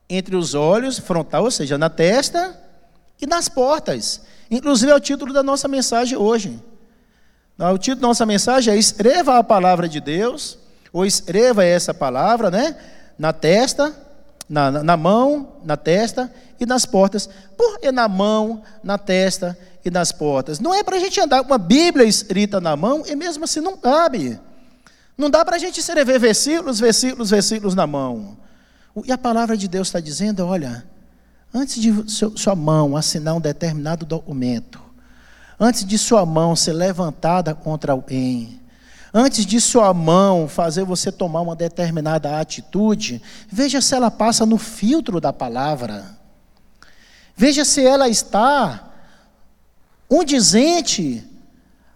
entre 0.09 0.35
os 0.35 0.55
olhos, 0.55 0.97
frontal, 0.97 1.43
ou 1.43 1.51
seja, 1.51 1.77
na 1.77 1.87
testa 1.87 2.59
e 3.21 3.27
nas 3.27 3.47
portas. 3.47 4.21
Inclusive 4.49 4.91
é 4.91 4.95
o 4.95 4.99
título 4.99 5.31
da 5.31 5.43
nossa 5.43 5.67
mensagem 5.67 6.17
hoje. 6.17 6.59
O 7.59 7.77
título 7.77 8.01
da 8.01 8.07
nossa 8.07 8.25
mensagem 8.25 8.73
é 8.73 8.77
Escreva 8.77 9.37
a 9.37 9.43
palavra 9.43 9.87
de 9.87 10.01
Deus, 10.01 10.57
ou 10.91 11.05
escreva 11.05 11.63
essa 11.63 11.93
palavra, 11.93 12.49
né? 12.49 12.75
Na 13.17 13.33
testa, 13.33 13.95
na, 14.49 14.71
na, 14.71 14.97
mão, 14.97 15.53
na 15.63 15.75
testa 15.75 16.31
e 16.59 16.65
nas 16.65 16.85
portas. 16.85 17.29
Por 17.57 17.79
que 17.79 17.91
na 17.91 18.07
mão, 18.07 18.61
na 18.83 18.97
testa 18.97 19.57
e 19.83 19.89
nas 19.89 20.11
portas? 20.11 20.59
Não 20.59 20.73
é 20.73 20.83
para 20.83 20.97
a 20.97 20.99
gente 20.99 21.19
andar 21.19 21.43
com 21.43 21.51
uma 21.51 21.57
Bíblia 21.57 22.05
escrita 22.05 22.61
na 22.61 22.75
mão 22.75 23.03
e 23.05 23.15
mesmo 23.15 23.43
assim 23.43 23.59
não 23.59 23.75
cabe. 23.75 24.39
Não 25.17 25.29
dá 25.29 25.43
para 25.43 25.55
a 25.55 25.59
gente 25.59 25.79
escrever 25.79 26.19
versículos, 26.19 26.79
versículos, 26.79 27.29
versículos 27.29 27.75
na 27.75 27.87
mão. 27.87 28.37
E 29.05 29.11
a 29.11 29.17
palavra 29.17 29.57
de 29.57 29.67
Deus 29.67 29.87
está 29.87 29.99
dizendo: 29.99 30.45
olha, 30.45 30.85
antes 31.53 31.81
de 31.81 31.91
sua 32.35 32.55
mão 32.55 32.95
assinar 32.95 33.35
um 33.35 33.41
determinado 33.41 34.05
documento, 34.05 34.79
antes 35.59 35.83
de 35.83 35.97
sua 35.97 36.25
mão 36.25 36.55
ser 36.55 36.73
levantada 36.73 37.55
contra 37.55 37.91
alguém, 37.91 38.59
Antes 39.19 39.47
de 39.47 39.59
sua 39.59 39.95
mão 39.95 40.47
fazer 40.47 40.83
você 40.83 41.11
tomar 41.11 41.41
uma 41.41 41.55
determinada 41.55 42.39
atitude, 42.39 43.19
veja 43.51 43.81
se 43.81 43.95
ela 43.95 44.11
passa 44.11 44.45
no 44.45 44.59
filtro 44.59 45.19
da 45.19 45.33
palavra. 45.33 46.15
Veja 47.35 47.65
se 47.65 47.83
ela 47.83 48.07
está 48.07 48.91
condizente 50.07 51.27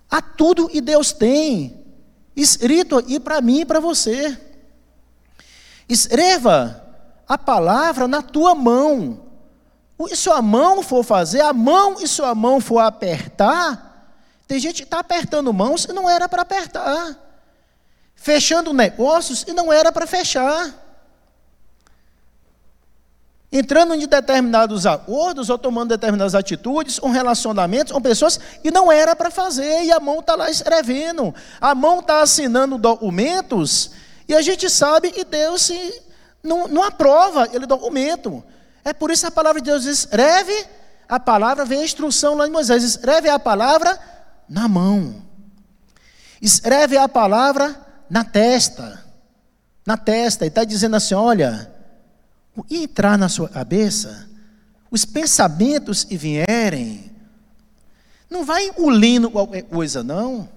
a 0.10 0.20
tudo 0.20 0.68
que 0.68 0.82
Deus 0.82 1.12
tem 1.12 1.80
escrito 2.36 2.98
aqui 2.98 3.20
para 3.20 3.40
mim 3.40 3.60
e 3.60 3.66
para 3.66 3.80
você. 3.80 4.36
Escreva 5.88 6.84
a 7.28 7.38
palavra 7.38 8.08
na 8.08 8.24
tua 8.24 8.56
mão. 8.56 9.28
E 10.10 10.16
sua 10.16 10.42
mão 10.42 10.82
for 10.82 11.04
fazer, 11.04 11.42
a 11.42 11.54
mão 11.54 12.02
e 12.02 12.08
sua 12.08 12.34
mão 12.34 12.60
for 12.60 12.80
apertar, 12.80 13.91
tem 14.52 14.60
gente 14.60 14.82
que 14.82 14.84
está 14.84 15.00
apertando 15.00 15.54
mãos 15.54 15.86
e 15.86 15.94
não 15.94 16.10
era 16.10 16.28
para 16.28 16.42
apertar. 16.42 17.16
Fechando 18.14 18.74
negócios 18.74 19.46
e 19.48 19.54
não 19.54 19.72
era 19.72 19.94
para 19.94 20.06
fechar. 20.06 20.76
Entrando 23.50 23.96
em 23.96 24.06
determinados 24.06 24.86
acordos 24.86 25.50
ou 25.50 25.58
tomando 25.58 25.88
determinadas 25.88 26.36
atitudes, 26.36 27.00
um 27.02 27.12
relacionamento 27.12 27.94
com 27.94 28.02
pessoas 28.02 28.42
e 28.62 28.70
não 28.70 28.92
era 28.92 29.16
para 29.16 29.32
fazer, 29.32 29.86
e 29.86 29.92
a 29.94 30.02
mão 30.02 30.20
está 30.20 30.36
lá 30.36 30.52
escrevendo, 30.52 31.34
a 31.62 31.74
mão 31.74 32.00
está 32.00 32.22
assinando 32.22 32.78
documentos, 32.78 33.92
e 34.28 34.36
a 34.36 34.42
gente 34.42 34.70
sabe 34.70 35.12
que 35.12 35.24
Deus 35.24 35.62
se, 35.62 36.02
não, 36.44 36.68
não 36.68 36.84
aprova 36.84 37.44
aquele 37.46 37.66
documento. 37.66 38.44
É 38.84 38.92
por 38.92 39.12
isso 39.12 39.26
a 39.26 39.32
palavra 39.32 39.62
de 39.62 39.72
Deus 39.72 39.84
diz: 39.84 40.00
escreve 40.00 40.68
a 41.08 41.22
palavra, 41.22 41.64
vem 41.64 41.80
a 41.80 41.86
instrução 41.86 42.36
lá 42.36 42.46
de 42.46 42.52
Moisés, 42.52 42.84
escreve 42.84 43.30
a 43.30 43.40
palavra 43.40 44.11
na 44.52 44.68
mão. 44.68 45.24
Escreve 46.42 46.98
a 46.98 47.08
palavra 47.08 47.80
na 48.10 48.26
testa. 48.26 49.02
Na 49.88 49.96
testa. 49.96 50.44
E 50.44 50.50
está 50.50 50.66
dizendo 50.66 50.98
assim: 50.98 51.16
olha, 51.16 51.74
o 52.54 52.62
que 52.62 52.84
entrar 52.84 53.18
na 53.18 53.30
sua 53.30 53.48
cabeça, 53.48 54.30
os 54.92 55.06
pensamentos 55.06 56.04
que 56.04 56.18
vierem, 56.18 57.10
não 58.30 58.44
vai 58.44 58.66
engolindo 58.66 59.32
qualquer 59.32 59.64
coisa, 59.64 60.04
não. 60.04 60.50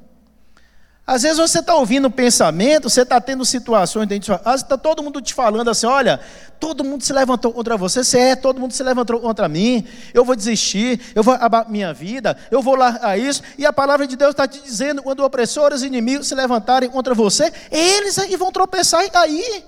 Às 1.06 1.22
vezes 1.22 1.36
você 1.36 1.58
está 1.58 1.74
ouvindo 1.74 2.10
pensamento, 2.10 2.88
você 2.88 3.02
está 3.02 3.20
tendo 3.20 3.44
situações 3.44 4.08
dentro 4.08 4.20
de 4.20 4.26
sua 4.26 4.38
casa, 4.38 4.62
está 4.62 4.78
todo 4.78 5.02
mundo 5.02 5.20
te 5.20 5.34
falando 5.34 5.68
assim: 5.68 5.86
olha, 5.86 6.18
todo 6.58 6.82
mundo 6.82 7.04
se 7.04 7.12
levantou 7.12 7.52
contra 7.52 7.76
você, 7.76 8.02
você 8.02 8.18
é, 8.18 8.36
todo 8.36 8.58
mundo 8.58 8.72
se 8.72 8.82
levantou 8.82 9.20
contra 9.20 9.46
mim, 9.46 9.86
eu 10.14 10.24
vou 10.24 10.34
desistir, 10.34 10.98
eu 11.14 11.22
vou 11.22 11.34
acabar 11.34 11.68
minha 11.68 11.92
vida, 11.92 12.34
eu 12.50 12.62
vou 12.62 12.74
lá 12.74 12.98
a 13.02 13.18
isso, 13.18 13.42
e 13.58 13.66
a 13.66 13.72
palavra 13.72 14.06
de 14.06 14.16
Deus 14.16 14.30
está 14.30 14.48
te 14.48 14.62
dizendo: 14.62 15.02
quando 15.02 15.20
opressores 15.20 15.82
e 15.82 15.88
inimigos 15.88 16.26
se 16.26 16.34
levantarem 16.34 16.88
contra 16.88 17.12
você, 17.12 17.52
eles 17.70 18.18
aí 18.18 18.34
vão 18.36 18.50
tropeçar 18.50 19.04
e 19.04 19.10
cair. 19.10 19.62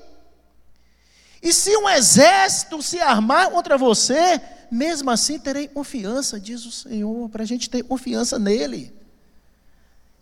E 1.43 1.52
se 1.52 1.76
um 1.76 1.87
exército 1.87 2.83
se 2.83 2.99
armar 2.99 3.50
contra 3.50 3.76
você, 3.76 4.40
mesmo 4.71 5.11
assim 5.11 5.38
terei 5.38 5.69
confiança, 5.69 6.40
diz 6.40 6.64
o 6.64 6.73
Senhor, 6.73 7.28
para 7.28 7.43
a 7.43 7.47
gente 7.47 7.69
ter 7.69 7.83
confiança 7.83 8.38
nele 8.38 9.06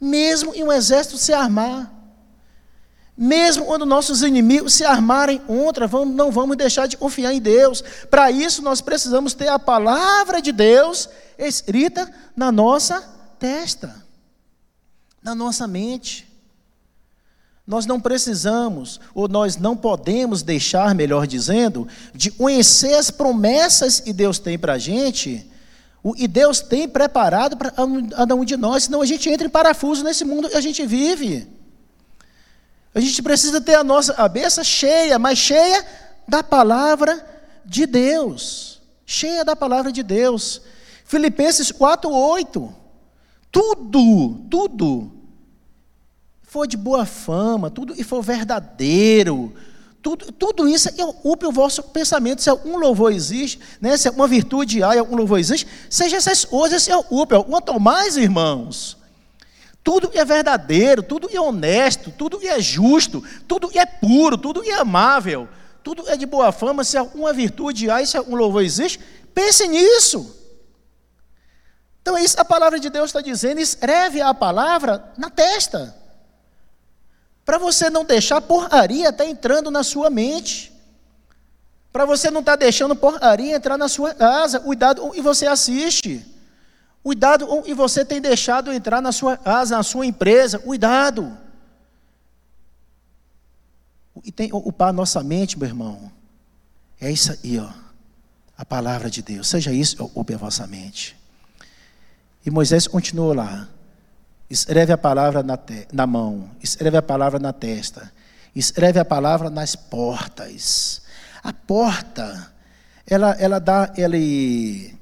mesmo 0.01 0.55
em 0.55 0.65
um 0.65 0.73
exército 0.73 1.17
se 1.17 1.33
armar. 1.33 1.93
Mesmo 3.17 3.65
quando 3.67 3.87
nossos 3.87 4.23
inimigos 4.23 4.75
se 4.75 4.85
armarem 4.85 5.39
contra, 5.39 5.87
vamos, 5.87 6.15
não 6.15 6.33
vamos 6.33 6.57
deixar 6.57 6.89
de 6.89 6.97
confiar 6.97 7.33
em 7.33 7.41
Deus. 7.41 7.83
Para 8.11 8.31
isso, 8.31 8.61
nós 8.61 8.81
precisamos 8.81 9.35
ter 9.35 9.49
a 9.49 9.59
palavra 9.59 10.43
de 10.43 10.51
Deus 10.51 11.09
escrita 11.39 12.13
na 12.35 12.51
nossa 12.51 13.01
testa, 13.39 14.05
na 15.23 15.35
nossa 15.35 15.67
mente. 15.69 16.29
Nós 17.67 17.87
não 17.87 18.01
precisamos, 18.01 19.01
ou 19.15 19.29
nós 19.29 19.57
não 19.57 19.77
podemos 19.77 20.43
deixar, 20.43 20.95
melhor 20.95 21.27
dizendo, 21.27 21.89
de 22.13 22.31
conhecer 22.31 22.95
as 22.95 23.11
promessas 23.11 24.01
que 24.01 24.13
Deus 24.13 24.39
tem 24.39 24.59
para 24.59 24.75
a 24.75 24.79
gente, 24.79 25.49
e 26.16 26.28
Deus 26.28 26.61
tem 26.61 26.87
preparado 26.87 27.56
para 27.56 27.70
cada 27.70 28.34
um 28.34 28.44
de 28.44 28.56
nós, 28.56 28.84
senão 28.84 29.00
a 29.00 29.06
gente 29.06 29.30
entra 29.30 29.46
em 29.46 29.50
parafuso 29.50 30.04
nesse 30.04 30.25
mundo 30.25 30.50
que 30.50 30.56
a 30.56 30.61
gente 30.61 30.84
vive. 30.84 31.49
A 32.94 33.00
gente 33.00 33.23
precisa 33.23 33.61
ter 33.61 33.75
a 33.75 33.84
nossa 33.84 34.12
cabeça 34.12 34.62
cheia, 34.62 35.18
mas 35.18 35.38
cheia 35.38 35.84
da 36.28 36.42
palavra 36.42 37.25
de 37.64 37.87
Deus. 37.87 38.82
Cheia 39.06 39.44
da 39.44 39.56
palavra 39.56 39.90
de 39.90 40.02
Deus. 40.02 40.61
Filipenses 41.04 41.73
4:8. 41.73 42.73
Tudo, 43.50 44.40
tudo 44.50 45.12
for 46.54 46.68
de 46.68 46.76
boa 46.76 47.04
fama, 47.04 47.68
tudo 47.68 47.94
e 47.99 48.04
for 48.04 48.23
verdadeiro, 48.23 49.52
tudo, 50.04 50.30
tudo 50.30 50.68
isso 50.68 50.90
é 50.99 51.02
ocupe 51.02 51.46
o 51.46 51.50
vosso 51.50 51.82
pensamento. 51.82 52.42
Se 52.42 52.50
algum 52.50 52.76
louvor 52.76 53.11
existe, 53.11 53.58
né, 53.80 53.96
se 53.96 54.06
uma 54.11 54.28
virtude 54.28 54.82
há 54.82 54.99
algum 54.99 55.16
louvor 55.16 55.38
existe, 55.38 55.66
seja 55.88 56.18
essas 56.18 56.44
coisas 56.44 56.82
se 56.82 56.92
ocupe. 56.92 57.34
Quanto 57.44 57.80
mais, 57.80 58.18
irmãos, 58.18 58.99
tudo 59.82 60.11
é 60.12 60.23
verdadeiro, 60.23 61.02
tudo 61.02 61.30
é 61.32 61.40
honesto, 61.40 62.11
tudo 62.11 62.38
é 62.46 62.61
justo, 62.61 63.25
tudo 63.49 63.70
é 63.73 63.87
puro, 63.87 64.37
tudo 64.37 64.62
é 64.62 64.75
amável, 64.75 65.49
tudo 65.82 66.06
é 66.06 66.18
de 66.18 66.26
boa 66.26 66.52
fama. 66.52 66.84
Se 66.84 66.99
alguma 66.99 67.32
virtude 67.32 67.90
há 67.90 68.04
se 68.04 68.18
algum 68.18 68.37
louvor 68.37 68.62
existe, 68.62 69.00
pense 69.32 69.66
nisso. 69.66 70.38
Então, 72.02 72.18
isso 72.18 72.38
a 72.38 72.44
palavra 72.44 72.78
de 72.78 72.90
Deus 72.90 73.06
está 73.06 73.23
dizendo, 73.23 73.58
escreve 73.58 74.20
a 74.20 74.34
palavra 74.34 75.02
na 75.16 75.30
testa. 75.30 75.96
Para 77.45 77.59
você 77.59 77.91
não 77.91 78.05
deixar 78.05 78.41
porcaria 78.41 79.13
tá 79.13 79.25
entrando 79.25 79.71
na 79.71 79.83
sua 79.83 80.09
mente. 80.09 80.73
Para 81.93 82.05
você 82.05 82.31
não 82.31 82.41
estar 82.41 82.53
tá 82.53 82.57
deixando 82.57 82.97
porcaria 82.97 83.55
entrar 83.55 83.77
na 83.77 83.89
sua 83.89 84.15
casa. 84.15 84.59
Cuidado 84.59 85.13
e 85.15 85.21
você 85.21 85.47
assiste. 85.47 86.25
Cuidado 87.03 87.63
e 87.67 87.75
você 87.75 88.05
tem 88.05 88.21
deixado 88.21 88.73
entrar 88.73 89.03
na 89.03 89.13
sua 89.13 89.37
casa, 89.37 89.77
na 89.77 89.83
sua 89.83 90.07
empresa. 90.07 90.59
Cuidado. 90.59 91.37
E 94.25 94.33
tem 94.33 94.51
ocupar 94.53 94.89
a 94.89 94.93
nossa 94.93 95.23
mente, 95.23 95.59
meu 95.59 95.69
irmão. 95.69 96.11
É 96.99 97.11
isso 97.11 97.33
aí, 97.33 97.59
ó. 97.59 97.69
A 98.57 98.65
palavra 98.65 99.11
de 99.11 99.21
Deus. 99.21 99.49
Seja 99.49 99.71
isso, 99.71 100.03
ocupe 100.03 100.33
a 100.33 100.39
vossa 100.39 100.67
mente. 100.67 101.15
E 102.47 102.51
Moisés 102.51 102.87
continuou 102.87 103.35
lá. 103.35 103.69
Escreve 104.54 104.92
a 104.92 104.96
palavra 104.96 105.42
na, 105.42 105.56
te, 105.56 105.88
na 105.92 106.06
mão, 106.06 106.49
escreve 106.62 106.96
a 106.96 107.02
palavra 107.02 107.40
na 107.40 107.52
testa, 107.52 108.12
escreve 108.54 109.00
a 109.00 109.04
palavra 109.04 109.50
nas 109.50 109.75
portas. 109.75 111.02
A 111.42 111.52
porta, 111.52 112.52
ela, 113.04 113.32
ela 113.32 113.58
dá 113.58 113.92
ele, 113.96 114.96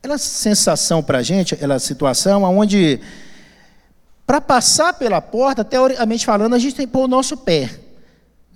ela 0.00 0.16
sensação 0.16 1.02
para 1.02 1.18
a 1.18 1.22
gente, 1.24 1.54
aquela 1.54 1.80
situação 1.80 2.44
onde, 2.44 3.00
para 4.24 4.40
passar 4.40 4.94
pela 4.94 5.20
porta, 5.20 5.64
teoricamente 5.64 6.24
falando, 6.24 6.54
a 6.54 6.58
gente 6.60 6.76
tem 6.76 6.86
que 6.86 6.92
pôr 6.92 7.06
o 7.06 7.08
nosso 7.08 7.36
pé. 7.38 7.68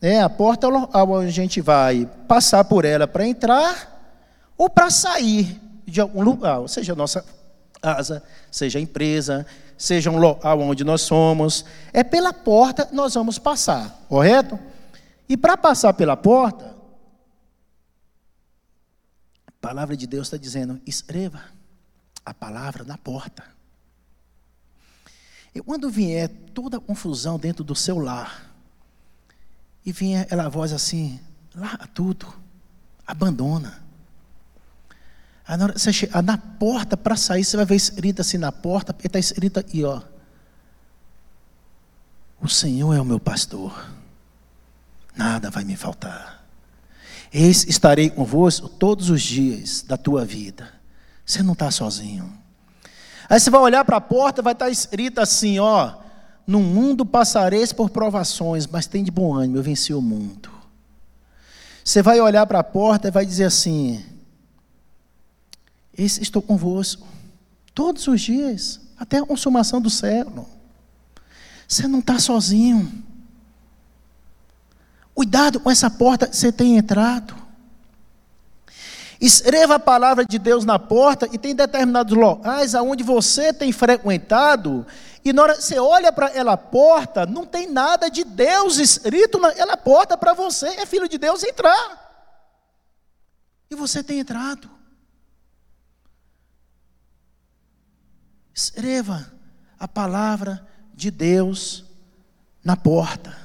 É, 0.00 0.20
a 0.20 0.30
porta 0.30 0.68
é 0.68 1.02
onde 1.02 1.26
a 1.26 1.32
gente 1.32 1.60
vai 1.60 2.08
passar 2.28 2.62
por 2.62 2.84
ela 2.84 3.08
para 3.08 3.26
entrar 3.26 4.22
ou 4.56 4.70
para 4.70 4.88
sair 4.88 5.60
de 5.84 6.00
algum 6.00 6.22
lugar, 6.22 6.60
ou 6.60 6.68
seja, 6.68 6.92
a 6.92 6.96
nossa 6.96 7.24
casa, 7.80 8.22
seja 8.50 8.78
a 8.78 8.82
empresa, 8.82 9.46
seja 9.76 10.10
um 10.10 10.18
local 10.18 10.60
onde 10.60 10.84
nós 10.84 11.02
somos, 11.02 11.64
é 11.92 12.02
pela 12.02 12.32
porta 12.32 12.88
nós 12.92 13.14
vamos 13.14 13.38
passar, 13.38 14.04
correto? 14.08 14.58
E 15.28 15.36
para 15.36 15.56
passar 15.56 15.92
pela 15.94 16.16
porta, 16.16 16.74
a 19.46 19.52
palavra 19.60 19.96
de 19.96 20.06
Deus 20.06 20.26
está 20.26 20.36
dizendo: 20.36 20.80
escreva 20.86 21.42
a 22.24 22.34
palavra 22.34 22.84
na 22.84 22.98
porta. 22.98 23.44
E 25.54 25.60
quando 25.60 25.90
vier 25.90 26.28
toda 26.54 26.76
a 26.76 26.80
confusão 26.80 27.38
dentro 27.38 27.64
do 27.64 27.74
seu 27.74 27.98
lar, 27.98 28.52
e 29.84 29.92
vier 29.92 30.22
aquela 30.22 30.48
voz 30.48 30.72
assim, 30.72 31.18
larga 31.54 31.86
tudo, 31.86 32.32
abandona. 33.06 33.82
Aí 35.48 35.56
na, 35.56 35.64
hora, 35.64 35.78
você 35.78 35.90
chega, 35.90 36.20
na 36.20 36.36
porta 36.36 36.94
para 36.94 37.16
sair, 37.16 37.42
você 37.42 37.56
vai 37.56 37.64
ver 37.64 37.76
escrito 37.76 38.20
assim 38.20 38.36
na 38.36 38.52
porta, 38.52 38.94
está 39.02 39.18
escrito 39.18 39.58
aí, 39.58 39.82
ó. 39.82 40.02
O 42.38 42.48
Senhor 42.48 42.94
é 42.94 43.00
o 43.00 43.04
meu 43.04 43.18
pastor, 43.18 43.90
nada 45.16 45.50
vai 45.50 45.64
me 45.64 45.74
faltar. 45.74 46.46
Eis 47.32 47.64
estarei 47.64 48.10
convosco 48.10 48.68
todos 48.68 49.08
os 49.08 49.22
dias 49.22 49.82
da 49.82 49.96
tua 49.96 50.24
vida. 50.24 50.70
Você 51.24 51.42
não 51.42 51.54
está 51.54 51.70
sozinho. 51.70 52.30
Aí 53.28 53.40
você 53.40 53.50
vai 53.50 53.60
olhar 53.60 53.84
para 53.84 53.96
a 53.96 54.00
porta, 54.02 54.42
vai 54.42 54.52
estar 54.52 54.66
tá 54.66 54.70
escrito 54.70 55.18
assim, 55.18 55.58
ó. 55.58 55.94
No 56.46 56.60
mundo 56.60 57.04
passareis 57.04 57.72
por 57.72 57.90
provações, 57.90 58.66
mas 58.66 58.86
tem 58.86 59.02
de 59.02 59.10
bom 59.10 59.34
ânimo, 59.34 59.58
eu 59.58 59.62
venci 59.62 59.92
o 59.92 60.00
mundo. 60.00 60.50
Você 61.84 62.02
vai 62.02 62.20
olhar 62.20 62.46
para 62.46 62.58
a 62.58 62.64
porta 62.64 63.08
e 63.08 63.10
vai 63.10 63.26
dizer 63.26 63.44
assim: 63.44 64.02
estou 65.98 66.40
convosco 66.40 67.06
todos 67.74 68.06
os 68.06 68.20
dias, 68.20 68.80
até 68.98 69.18
a 69.18 69.26
consumação 69.26 69.80
do 69.80 69.90
século. 69.90 70.48
Você 71.66 71.86
não 71.86 71.98
está 71.98 72.18
sozinho. 72.18 73.04
Cuidado 75.14 75.60
com 75.60 75.70
essa 75.70 75.90
porta 75.90 76.26
que 76.26 76.36
você 76.36 76.50
tem 76.50 76.76
entrado. 76.76 77.34
Escreva 79.20 79.74
a 79.74 79.80
palavra 79.80 80.24
de 80.24 80.38
Deus 80.38 80.64
na 80.64 80.78
porta 80.78 81.28
e 81.32 81.38
tem 81.38 81.54
determinados 81.54 82.16
locais 82.16 82.74
aonde 82.74 83.02
você 83.02 83.52
tem 83.52 83.72
frequentado 83.72 84.86
e 85.24 85.32
na 85.32 85.42
hora 85.42 85.56
que 85.56 85.62
você 85.62 85.78
olha 85.78 86.12
para 86.12 86.26
aquela 86.26 86.56
porta, 86.56 87.26
não 87.26 87.44
tem 87.44 87.70
nada 87.70 88.08
de 88.08 88.24
Deus 88.24 88.78
escrito 88.78 89.38
naquela 89.38 89.76
porta 89.76 90.16
para 90.16 90.32
você, 90.32 90.66
é 90.68 90.86
filho 90.86 91.08
de 91.08 91.18
Deus 91.18 91.42
entrar. 91.42 92.06
E 93.70 93.74
você 93.74 94.02
tem 94.02 94.20
entrado. 94.20 94.70
Escreva 98.58 99.24
a 99.78 99.86
palavra 99.86 100.66
de 100.92 101.12
Deus 101.12 101.84
na 102.64 102.76
porta. 102.76 103.38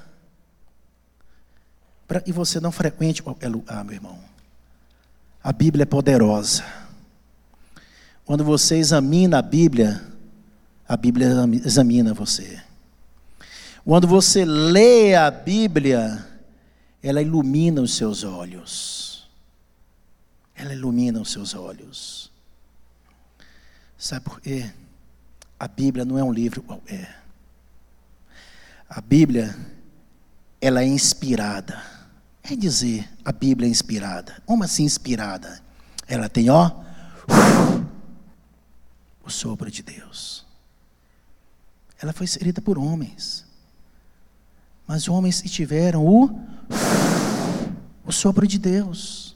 Para 2.08 2.20
que 2.20 2.34
você 2.34 2.60
não 2.60 2.72
frequente 2.72 3.22
qualquer 3.22 3.48
lugar, 3.48 3.86
meu 3.86 3.94
irmão. 3.94 4.20
A 5.44 5.54
Bíblia 5.54 5.84
é 5.84 5.86
poderosa. 5.86 6.64
Quando 8.26 8.44
você 8.44 8.78
examina 8.78 9.38
a 9.38 9.42
Bíblia, 9.44 10.04
a 10.88 10.98
Bíblia 10.98 11.28
examina 11.64 12.12
você. 12.12 12.60
Quando 13.86 14.08
você 14.08 14.44
lê 14.44 15.14
a 15.14 15.30
Bíblia, 15.30 16.28
ela 17.04 17.22
ilumina 17.22 17.84
os 17.84 17.96
seus 17.96 18.24
olhos. 18.24 19.30
Ela 20.56 20.74
ilumina 20.74 21.22
os 21.22 21.32
seus 21.32 21.54
olhos. 21.54 22.32
Sabe 23.96 24.26
por 24.26 24.42
quê? 24.42 24.74
A 25.64 25.68
Bíblia 25.70 26.04
não 26.04 26.20
é 26.20 26.24
um 26.26 26.34
livro 26.34 26.62
qualquer. 26.62 27.24
A 28.90 29.00
Bíblia, 29.00 29.56
ela 30.60 30.82
é 30.82 30.86
inspirada. 30.86 31.82
É 32.44 32.54
dizer, 32.54 33.10
a 33.24 33.32
Bíblia 33.32 33.66
é 33.66 33.72
inspirada. 33.72 34.44
Como 34.46 34.66
assim 34.66 34.84
inspirada? 34.84 35.62
Ela 36.06 36.28
tem, 36.28 36.50
ó, 36.50 36.70
o 39.24 39.30
sopro 39.30 39.72
de 39.72 39.82
Deus. 39.82 40.46
Ela 41.98 42.12
foi 42.12 42.26
escrita 42.26 42.62
por 42.62 42.78
homens. 42.78 43.46
Mas 44.86 45.08
homens 45.08 45.40
que 45.40 45.48
tiveram 45.48 46.06
o, 46.06 46.42
o 48.06 48.12
sopro 48.12 48.46
de 48.46 48.60
Deus. 48.60 49.34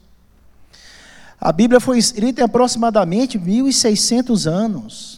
A 1.40 1.50
Bíblia 1.52 1.80
foi 1.80 1.96
escrita 1.96 2.42
em 2.42 2.44
aproximadamente 2.44 3.38
1.600 3.38 4.46
anos. 4.46 5.17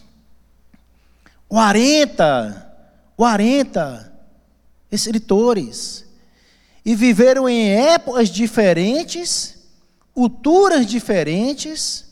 40, 1.51 2.75
40 3.17 4.13
escritores. 4.91 6.07
E 6.85 6.95
viveram 6.95 7.49
em 7.49 7.73
épocas 7.73 8.31
diferentes, 8.31 9.59
culturas 10.15 10.87
diferentes, 10.87 12.07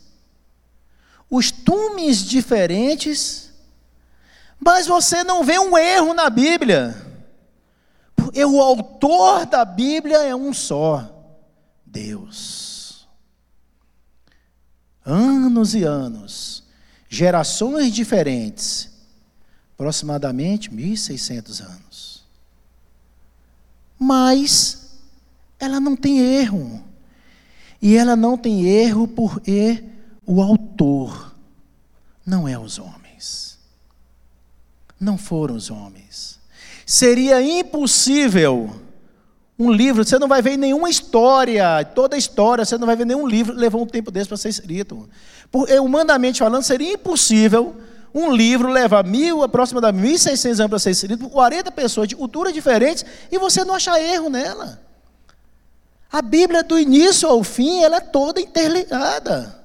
costumes 1.29 2.17
diferentes, 2.17 3.51
mas 4.59 4.85
você 4.85 5.23
não 5.23 5.43
vê 5.43 5.57
um 5.57 5.77
erro 5.77 6.13
na 6.13 6.29
Bíblia. 6.29 6.95
Porque 8.15 8.43
o 8.43 8.59
autor 8.59 9.45
da 9.45 9.63
Bíblia 9.63 10.17
é 10.17 10.35
um 10.35 10.53
só: 10.53 11.09
Deus. 11.85 13.07
Anos 15.05 15.73
e 15.73 15.83
anos, 15.83 16.63
gerações 17.07 17.93
diferentes, 17.93 18.98
Aproximadamente 19.79 20.69
1.600 20.69 21.63
anos. 21.65 22.25
Mas 23.97 24.99
ela 25.57 25.79
não 25.79 25.95
tem 25.95 26.19
erro. 26.19 26.83
E 27.81 27.95
ela 27.95 28.13
não 28.13 28.37
tem 28.37 28.65
erro 28.65 29.07
porque 29.07 29.81
o 30.25 30.41
autor 30.41 31.33
não 32.25 32.45
é 32.45 32.59
os 32.59 32.77
homens. 32.77 33.57
Não 34.99 35.17
foram 35.17 35.55
os 35.55 35.71
homens. 35.71 36.41
Seria 36.85 37.41
impossível 37.41 38.75
um 39.57 39.71
livro, 39.71 40.03
você 40.03 40.19
não 40.19 40.27
vai 40.27 40.41
ver 40.41 40.57
nenhuma 40.57 40.89
história, 40.89 41.85
toda 41.95 42.17
história, 42.17 42.65
você 42.65 42.77
não 42.77 42.85
vai 42.85 42.97
ver 42.97 43.05
nenhum 43.05 43.25
livro 43.25 43.55
levou 43.55 43.83
um 43.83 43.87
tempo 43.87 44.11
desse 44.11 44.27
para 44.27 44.35
ser 44.35 44.49
escrito. 44.49 45.09
Por, 45.49 45.69
humanamente 45.79 46.39
falando, 46.39 46.63
seria 46.63 46.91
impossível 46.91 47.77
um 48.13 48.31
livro 48.31 48.69
levar 48.69 49.03
mil, 49.03 49.43
aproximadamente 49.43 50.19
1.600 50.19 50.59
anos 50.59 50.69
para 50.69 50.79
ser 50.79 50.91
escrito, 50.91 51.19
por 51.19 51.29
40 51.29 51.71
pessoas 51.71 52.07
de 52.07 52.15
culturas 52.15 52.53
diferentes, 52.53 53.05
e 53.31 53.37
você 53.37 53.63
não 53.63 53.75
achar 53.75 54.01
erro 54.01 54.29
nela. 54.29 54.81
A 56.11 56.21
Bíblia, 56.21 56.63
do 56.63 56.77
início 56.79 57.29
ao 57.29 57.43
fim, 57.43 57.83
ela 57.83 57.97
é 57.97 58.01
toda 58.01 58.41
interligada. 58.41 59.59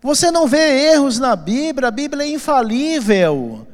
Você 0.00 0.30
não 0.30 0.46
vê 0.46 0.92
erros 0.92 1.18
na 1.18 1.36
Bíblia, 1.36 1.88
a 1.88 1.92
Bíblia 1.92 2.24
é 2.24 2.28
infalível. 2.28 3.66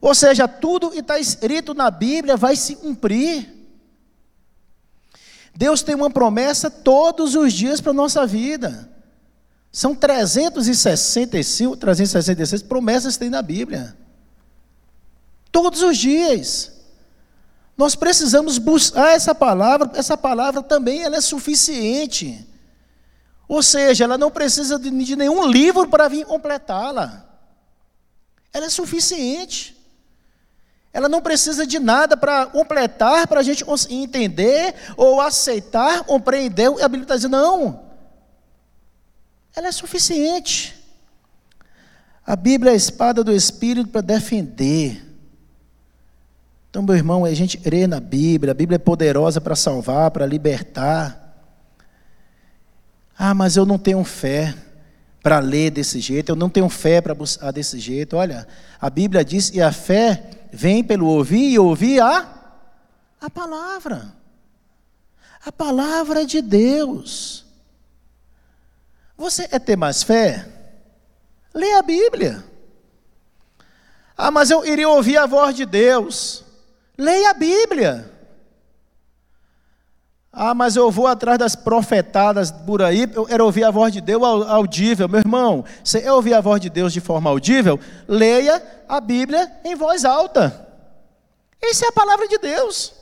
Ou 0.00 0.14
seja, 0.14 0.48
tudo 0.48 0.90
que 0.90 1.00
está 1.00 1.18
escrito 1.18 1.74
na 1.74 1.90
Bíblia 1.90 2.36
vai 2.36 2.56
se 2.56 2.76
cumprir. 2.76 3.60
Deus 5.54 5.82
tem 5.82 5.94
uma 5.94 6.10
promessa 6.10 6.70
todos 6.70 7.34
os 7.34 7.52
dias 7.52 7.80
para 7.80 7.90
a 7.90 7.94
nossa 7.94 8.26
vida. 8.26 8.88
São 9.72 9.94
365, 9.94 11.76
366 11.76 12.62
promessas 12.62 13.14
que 13.14 13.20
tem 13.20 13.30
na 13.30 13.42
Bíblia. 13.42 13.96
Todos 15.52 15.82
os 15.82 15.96
dias. 15.96 16.72
Nós 17.76 17.94
precisamos 17.94 18.58
buscar 18.58 19.12
essa 19.12 19.34
palavra, 19.34 19.90
essa 19.94 20.16
palavra 20.16 20.62
também 20.62 21.02
ela 21.02 21.16
é 21.16 21.20
suficiente. 21.20 22.46
Ou 23.48 23.62
seja, 23.62 24.04
ela 24.04 24.18
não 24.18 24.30
precisa 24.30 24.78
de, 24.78 24.90
de 24.90 25.16
nenhum 25.16 25.46
livro 25.46 25.88
para 25.88 26.08
vir 26.08 26.26
completá-la. 26.26 27.24
Ela 28.52 28.66
é 28.66 28.70
suficiente. 28.70 29.76
Ela 30.92 31.08
não 31.08 31.22
precisa 31.22 31.64
de 31.64 31.78
nada 31.78 32.16
para 32.16 32.46
completar, 32.46 33.26
para 33.28 33.40
a 33.40 33.42
gente 33.42 33.64
entender 33.88 34.74
ou 34.96 35.20
aceitar, 35.20 36.04
compreender. 36.04 36.66
A 36.66 36.88
Bíblia 36.88 37.02
está 37.02 37.16
dizendo, 37.16 37.36
não. 37.36 37.89
Ela 39.54 39.68
é 39.68 39.72
suficiente. 39.72 40.76
A 42.24 42.36
Bíblia 42.36 42.70
é 42.70 42.74
a 42.74 42.76
espada 42.76 43.24
do 43.24 43.32
Espírito 43.32 43.88
para 43.88 44.00
defender. 44.00 45.04
Então, 46.70 46.82
meu 46.82 46.94
irmão, 46.94 47.24
a 47.24 47.34
gente 47.34 47.58
crê 47.58 47.86
na 47.88 47.98
Bíblia, 47.98 48.52
a 48.52 48.54
Bíblia 48.54 48.76
é 48.76 48.78
poderosa 48.78 49.40
para 49.40 49.56
salvar, 49.56 50.12
para 50.12 50.24
libertar. 50.24 51.20
Ah, 53.18 53.34
mas 53.34 53.56
eu 53.56 53.66
não 53.66 53.76
tenho 53.76 54.04
fé 54.04 54.54
para 55.22 55.40
ler 55.40 55.70
desse 55.70 56.00
jeito, 56.00 56.30
eu 56.30 56.36
não 56.36 56.48
tenho 56.48 56.68
fé 56.68 57.00
para 57.00 57.14
buscar 57.14 57.50
desse 57.50 57.78
jeito. 57.78 58.16
Olha, 58.16 58.46
a 58.80 58.88
Bíblia 58.88 59.24
diz 59.24 59.50
que 59.50 59.60
a 59.60 59.72
fé 59.72 60.30
vem 60.52 60.84
pelo 60.84 61.06
ouvir 61.06 61.50
e 61.50 61.58
ouvir 61.58 62.00
a, 62.00 62.54
a 63.20 63.28
palavra. 63.28 64.14
A 65.44 65.50
palavra 65.50 66.24
de 66.24 66.40
Deus. 66.40 67.44
Você 69.20 69.46
é 69.50 69.58
ter 69.58 69.76
mais 69.76 70.02
fé? 70.02 70.48
Lê 71.52 71.74
a 71.74 71.82
Bíblia. 71.82 72.42
Ah, 74.16 74.30
mas 74.30 74.50
eu 74.50 74.64
iria 74.64 74.88
ouvir 74.88 75.18
a 75.18 75.26
voz 75.26 75.54
de 75.54 75.66
Deus. 75.66 76.42
Leia 76.96 77.28
a 77.28 77.34
Bíblia. 77.34 78.10
Ah, 80.32 80.54
mas 80.54 80.74
eu 80.74 80.90
vou 80.90 81.06
atrás 81.06 81.38
das 81.38 81.54
profetadas 81.54 82.50
por 82.50 82.80
aí, 82.80 83.10
eu 83.14 83.26
quero 83.26 83.44
ouvir 83.44 83.62
a 83.64 83.70
voz 83.70 83.92
de 83.92 84.00
Deus 84.00 84.22
audível. 84.48 85.06
Meu 85.06 85.20
irmão, 85.20 85.66
se 85.84 85.98
eu 85.98 86.14
ouvir 86.14 86.32
a 86.32 86.40
voz 86.40 86.58
de 86.58 86.70
Deus 86.70 86.90
de 86.90 87.00
forma 87.00 87.28
audível, 87.28 87.78
leia 88.08 88.62
a 88.88 89.02
Bíblia 89.02 89.52
em 89.62 89.74
voz 89.74 90.06
alta. 90.06 90.66
Essa 91.60 91.84
é 91.84 91.88
a 91.88 91.92
palavra 91.92 92.26
de 92.26 92.38
Deus. 92.38 92.94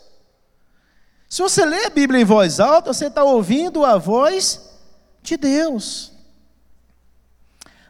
Se 1.29 1.41
você 1.43 1.65
lê 1.65 1.85
a 1.85 1.91
Bíblia 1.91 2.21
em 2.21 2.25
voz 2.25 2.59
alta, 2.59 2.93
você 2.93 3.07
está 3.07 3.23
ouvindo 3.23 3.85
a 3.85 3.97
voz 3.99 4.68
de 5.23 5.37
Deus. 5.37 6.13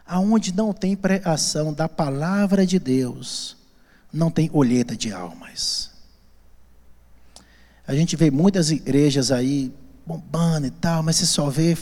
Aonde 0.05 0.53
não 0.53 0.73
tem 0.73 0.95
pregação 0.95 1.73
da 1.73 1.87
palavra 1.87 2.65
de 2.65 2.79
Deus, 2.79 3.55
não 4.11 4.31
tem 4.31 4.49
olheta 4.51 4.95
de 4.95 5.13
almas. 5.13 5.91
A 7.87 7.93
gente 7.95 8.15
vê 8.15 8.29
muitas 8.29 8.71
igrejas 8.71 9.31
aí 9.31 9.73
bombando 10.05 10.67
e 10.67 10.71
tal, 10.71 11.03
mas 11.03 11.17
você 11.17 11.25
só 11.25 11.49
vê 11.49 11.77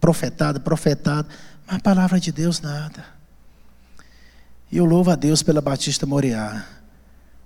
profetado, 0.00 0.60
profetado, 0.60 1.28
mas 1.66 1.76
a 1.76 1.80
palavra 1.80 2.18
de 2.18 2.30
Deus 2.30 2.60
nada. 2.60 3.04
E 4.70 4.76
eu 4.76 4.84
louvo 4.84 5.10
a 5.10 5.16
Deus 5.16 5.42
pela 5.42 5.60
Batista 5.60 6.06
Moriá, 6.06 6.66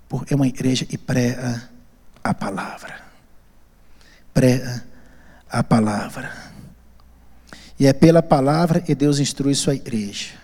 porque 0.09 0.33
é 0.33 0.37
uma 0.37 0.47
igreja 0.47 0.87
e 0.88 0.97
prega 0.97 1.69
a 2.23 2.33
palavra. 2.33 3.01
Prega 4.33 4.85
a 5.51 5.62
palavra. 5.62 6.46
E 7.79 7.87
é 7.87 7.93
pela 7.93 8.23
palavra 8.23 8.81
que 8.81 8.95
Deus 8.95 9.19
instrui 9.19 9.55
sua 9.55 9.75
igreja. 9.75 10.35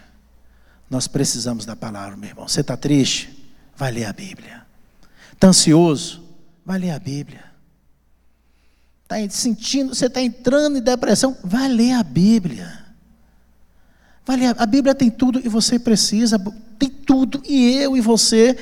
Nós 0.90 1.09
precisamos 1.09 1.64
da 1.64 1.75
palavra, 1.75 2.16
meu 2.16 2.29
irmão. 2.29 2.47
Você 2.47 2.61
está 2.61 2.77
triste? 2.77 3.53
Vai 3.77 3.90
ler 3.90 4.05
a 4.05 4.12
Bíblia. 4.12 4.62
Está 5.33 5.49
ansioso? 5.49 6.23
Vai 6.64 6.79
ler 6.79 6.90
a 6.90 6.99
Bíblia 6.99 7.53
está 9.18 9.37
sentindo, 9.37 9.95
você 9.95 10.07
está 10.07 10.21
entrando 10.21 10.79
em 10.79 10.83
depressão, 10.83 11.37
vai 11.42 11.68
ler 11.68 11.92
a 11.92 12.03
Bíblia. 12.03 12.81
Vai 14.25 14.37
ler, 14.37 14.55
a 14.57 14.66
Bíblia 14.66 14.95
tem 14.95 15.11
tudo 15.11 15.40
e 15.45 15.49
você 15.49 15.79
precisa, 15.79 16.38
tem 16.79 16.88
tudo 16.88 17.42
e 17.47 17.77
eu 17.77 17.97
e 17.97 18.01
você 18.01 18.57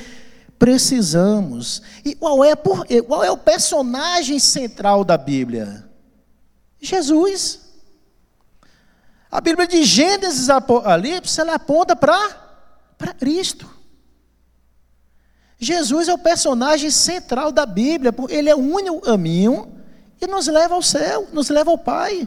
precisamos. 0.59 1.83
E 2.05 2.15
qual 2.15 2.45
é, 2.45 2.57
por, 2.57 2.87
qual 3.07 3.23
é 3.23 3.31
o 3.31 3.37
personagem 3.37 4.39
central 4.39 5.05
da 5.05 5.17
Bíblia? 5.17 5.85
Jesus. 6.81 7.70
A 9.31 9.41
Bíblia 9.41 9.67
de 9.67 9.85
Gênesis 9.85 10.51
Apocalipse, 10.51 11.41
ela 11.41 11.55
aponta 11.55 11.95
para 11.95 13.15
Cristo. 13.19 13.71
Jesus 15.59 16.09
é 16.09 16.15
o 16.15 16.19
personagem 16.19 16.91
central 16.91 17.53
da 17.53 17.65
Bíblia, 17.65 18.13
porque 18.13 18.35
ele 18.35 18.49
é 18.49 18.57
o 18.57 18.59
único 18.59 19.01
caminho 19.03 19.71
e 20.21 20.27
nos 20.27 20.47
leva 20.47 20.75
ao 20.75 20.83
céu, 20.83 21.29
nos 21.33 21.49
leva 21.49 21.71
ao 21.71 21.79
Pai. 21.79 22.27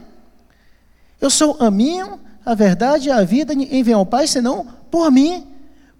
Eu 1.20 1.28
sou 1.28 1.50
o 1.50 1.54
caminho, 1.54 2.20
a 2.44 2.54
verdade 2.54 3.08
e 3.08 3.12
a 3.12 3.22
vida, 3.22 3.54
ninguém 3.54 3.82
vem 3.82 3.94
ao 3.94 4.06
Pai 4.06 4.26
senão 4.26 4.66
por 4.90 5.10
mim. 5.10 5.46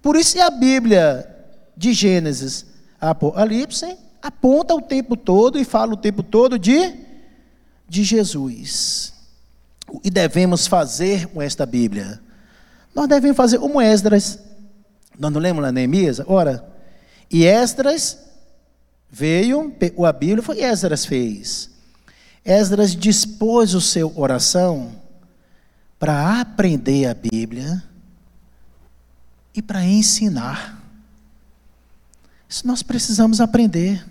Por 0.01 0.15
isso 0.15 0.41
a 0.41 0.49
Bíblia 0.49 1.29
de 1.75 1.93
Gênesis 1.93 2.65
a 2.99 3.11
Apocalipse 3.11 3.97
aponta 4.21 4.73
o 4.73 4.81
tempo 4.81 5.15
todo 5.15 5.59
e 5.59 5.65
fala 5.65 5.93
o 5.93 5.97
tempo 5.97 6.23
todo 6.23 6.57
de, 6.57 6.93
de 7.87 8.03
Jesus. 8.03 9.14
Que 9.99 10.09
devemos 10.09 10.67
fazer 10.67 11.27
com 11.27 11.41
esta 11.41 11.65
Bíblia? 11.65 12.21
Nós 12.93 13.07
devemos 13.07 13.37
fazer 13.37 13.59
como 13.59 13.81
Esdras. 13.81 14.39
Nós 15.17 15.31
não 15.31 15.39
lemos 15.39 15.61
lá 15.61 15.71
Neemias? 15.71 16.19
Ora, 16.25 16.65
e 17.29 17.45
Esdras 17.45 18.17
veio, 19.09 19.71
pegou 19.71 20.05
a 20.05 20.13
Bíblia, 20.13 20.43
foi 20.43 20.61
Esdras 20.61 21.05
fez. 21.05 21.69
Esdras 22.43 22.95
dispôs 22.95 23.73
o 23.73 23.81
seu 23.81 24.13
oração 24.15 25.01
para 25.97 26.39
aprender 26.39 27.07
a 27.07 27.13
Bíblia 27.13 27.83
e 29.53 29.61
para 29.61 29.83
ensinar. 29.83 30.81
Isso 32.47 32.67
nós 32.67 32.83
precisamos 32.83 33.41
aprender 33.41 34.05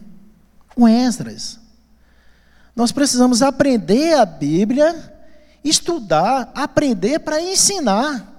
com 0.74 0.88
Esdras. 0.88 1.60
Nós 2.74 2.90
precisamos 2.90 3.40
aprender 3.42 4.14
a 4.14 4.26
Bíblia, 4.26 5.13
estudar, 5.64 6.52
aprender 6.54 7.18
para 7.20 7.40
ensinar. 7.40 8.32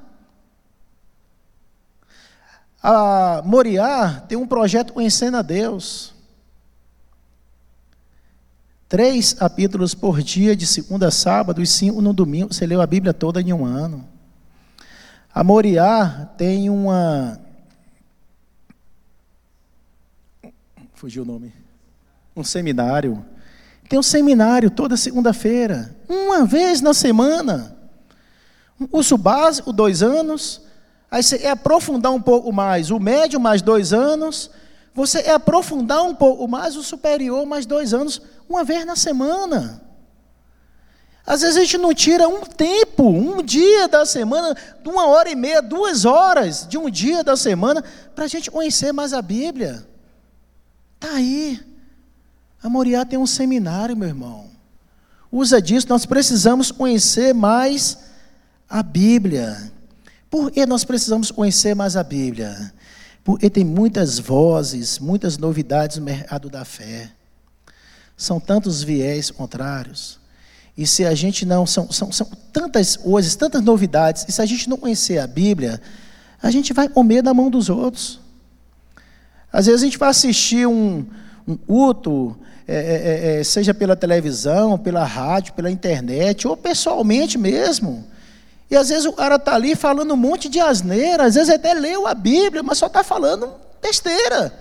A 2.82 3.42
Moriá 3.44 4.24
tem 4.28 4.38
um 4.38 4.46
projeto 4.46 5.02
Ensina 5.02 5.42
Deus. 5.42 6.14
Três 8.88 9.34
capítulos 9.34 9.96
por 9.96 10.22
dia, 10.22 10.56
de 10.56 10.68
segunda 10.68 11.08
a 11.08 11.12
sábado, 11.12 11.62
e 11.62 11.66
cinco 11.66 12.00
no 12.00 12.14
domingo. 12.14 12.54
Você 12.54 12.68
leu 12.68 12.80
a 12.82 12.86
Bíblia 12.86 13.12
toda 13.12 13.42
em 13.42 13.52
um 13.52 13.66
ano. 13.66 14.08
A 15.34 15.44
Moriá 15.44 16.30
tem 16.38 16.70
uma. 16.70 17.40
Fugiu 20.94 21.24
o 21.24 21.26
nome. 21.26 21.52
Um 22.36 22.44
seminário. 22.44 23.26
Tem 23.90 23.98
um 23.98 24.04
seminário 24.04 24.70
toda 24.70 24.96
segunda-feira, 24.96 25.95
uma 26.08 26.46
vez 26.46 26.82
na 26.82 26.94
semana. 26.94 27.76
Um 28.80 28.88
curso 28.88 29.18
básico, 29.18 29.72
dois 29.72 30.04
anos. 30.04 30.62
Aí 31.10 31.24
você 31.24 31.38
é 31.38 31.50
aprofundar 31.50 32.12
um 32.12 32.22
pouco 32.22 32.52
mais 32.52 32.92
o 32.92 33.00
médio, 33.00 33.40
mais 33.40 33.62
dois 33.62 33.94
anos. 33.94 34.50
Você 34.94 35.20
é 35.20 35.32
aprofundar 35.32 36.04
um 36.04 36.16
pouco 36.16 36.48
mais 36.48 36.76
o 36.76 36.84
superior, 36.84 37.46
mais 37.46 37.66
dois 37.66 37.94
anos, 37.94 38.22
uma 38.48 38.64
vez 38.64 38.86
na 38.86 38.96
semana. 38.96 39.82
Às 41.26 41.42
vezes 41.42 41.58
a 41.58 41.62
gente 41.62 41.78
não 41.80 41.94
tira 41.94 42.28
um 42.28 42.42
tempo, 42.42 43.04
um 43.04 43.42
dia 43.42 43.88
da 43.88 44.06
semana, 44.06 44.56
uma 44.86 45.08
hora 45.08 45.30
e 45.30 45.36
meia, 45.36 45.62
duas 45.62 46.06
horas 46.06 46.68
de 46.68 46.78
um 46.78 46.90
dia 46.90 47.24
da 47.24 47.36
semana, 47.36 47.84
para 48.14 48.26
a 48.26 48.28
gente 48.28 48.52
conhecer 48.52 48.94
mais 48.94 49.12
a 49.12 49.22
Bíblia. 49.22 49.86
Está 50.96 51.16
aí. 51.16 51.60
A 52.62 52.70
Moriá 52.70 53.04
tem 53.04 53.18
um 53.18 53.28
seminário, 53.28 53.98
meu 53.98 54.08
irmão. 54.08 54.55
Usa 55.38 55.62
disso, 55.62 55.88
nós 55.90 56.06
precisamos 56.06 56.72
conhecer 56.72 57.34
mais 57.34 57.98
a 58.70 58.82
Bíblia. 58.82 59.70
Por 60.30 60.50
que 60.50 60.66
nós 60.66 60.86
precisamos 60.86 61.30
conhecer 61.30 61.76
mais 61.76 61.98
a 61.98 62.04
Bíblia? 62.04 62.74
Porque 63.22 63.50
tem 63.50 63.66
muitas 63.66 64.18
vozes, 64.18 64.98
muitas 64.98 65.38
novidades 65.38 65.98
no 65.98 66.06
mercado 66.06 66.50
da 66.50 66.64
fé. 66.64 67.12
São 68.16 68.40
tantos 68.40 68.82
viés 68.82 69.30
contrários. 69.30 70.22
E 70.78 70.88
se 70.88 71.04
a 71.04 71.14
gente 71.14 71.46
não. 71.46 71.66
São, 71.66 71.92
são, 71.92 72.14
são 72.14 72.28
tantas 72.54 72.96
coisas, 72.96 73.36
tantas 73.36 73.62
novidades. 73.62 74.24
E 74.30 74.32
se 74.32 74.42
a 74.42 74.46
gente 74.46 74.70
não 74.70 74.78
conhecer 74.78 75.18
a 75.18 75.28
Bíblia, 75.28 75.82
a 76.42 76.50
gente 76.50 76.72
vai 76.72 76.88
comer 76.88 77.22
na 77.22 77.34
mão 77.34 77.50
dos 77.50 77.68
outros. 77.68 78.22
Às 79.52 79.66
vezes 79.66 79.82
a 79.82 79.86
gente 79.86 79.98
vai 79.98 80.12
assistir 80.12 80.66
um, 80.66 81.06
um 81.46 81.58
culto, 81.58 82.38
é, 82.68 82.76
é, 82.76 83.40
é, 83.40 83.44
seja 83.44 83.74
pela 83.74 83.96
televisão, 83.96 84.78
pela 84.78 85.04
rádio, 85.04 85.54
pela 85.54 85.70
internet, 85.70 86.48
ou 86.48 86.58
pessoalmente 86.58 87.38
mesmo. 87.38 88.06
E 88.70 88.76
às 88.76 88.90
vezes 88.90 89.06
o 89.06 89.14
cara 89.14 89.36
está 89.36 89.54
ali 89.54 89.76
falando 89.76 90.14
um 90.14 90.18
monte 90.18 90.50
de 90.50 90.60
asneira, 90.60 91.26
às 91.26 91.36
vezes 91.36 91.54
até 91.54 91.74
leu 91.74 92.08
a 92.08 92.16
Bíblia, 92.16 92.64
mas 92.64 92.80
só 92.80 92.88
está 92.88 93.04
falando 93.04 93.54
besteira. 93.82 94.52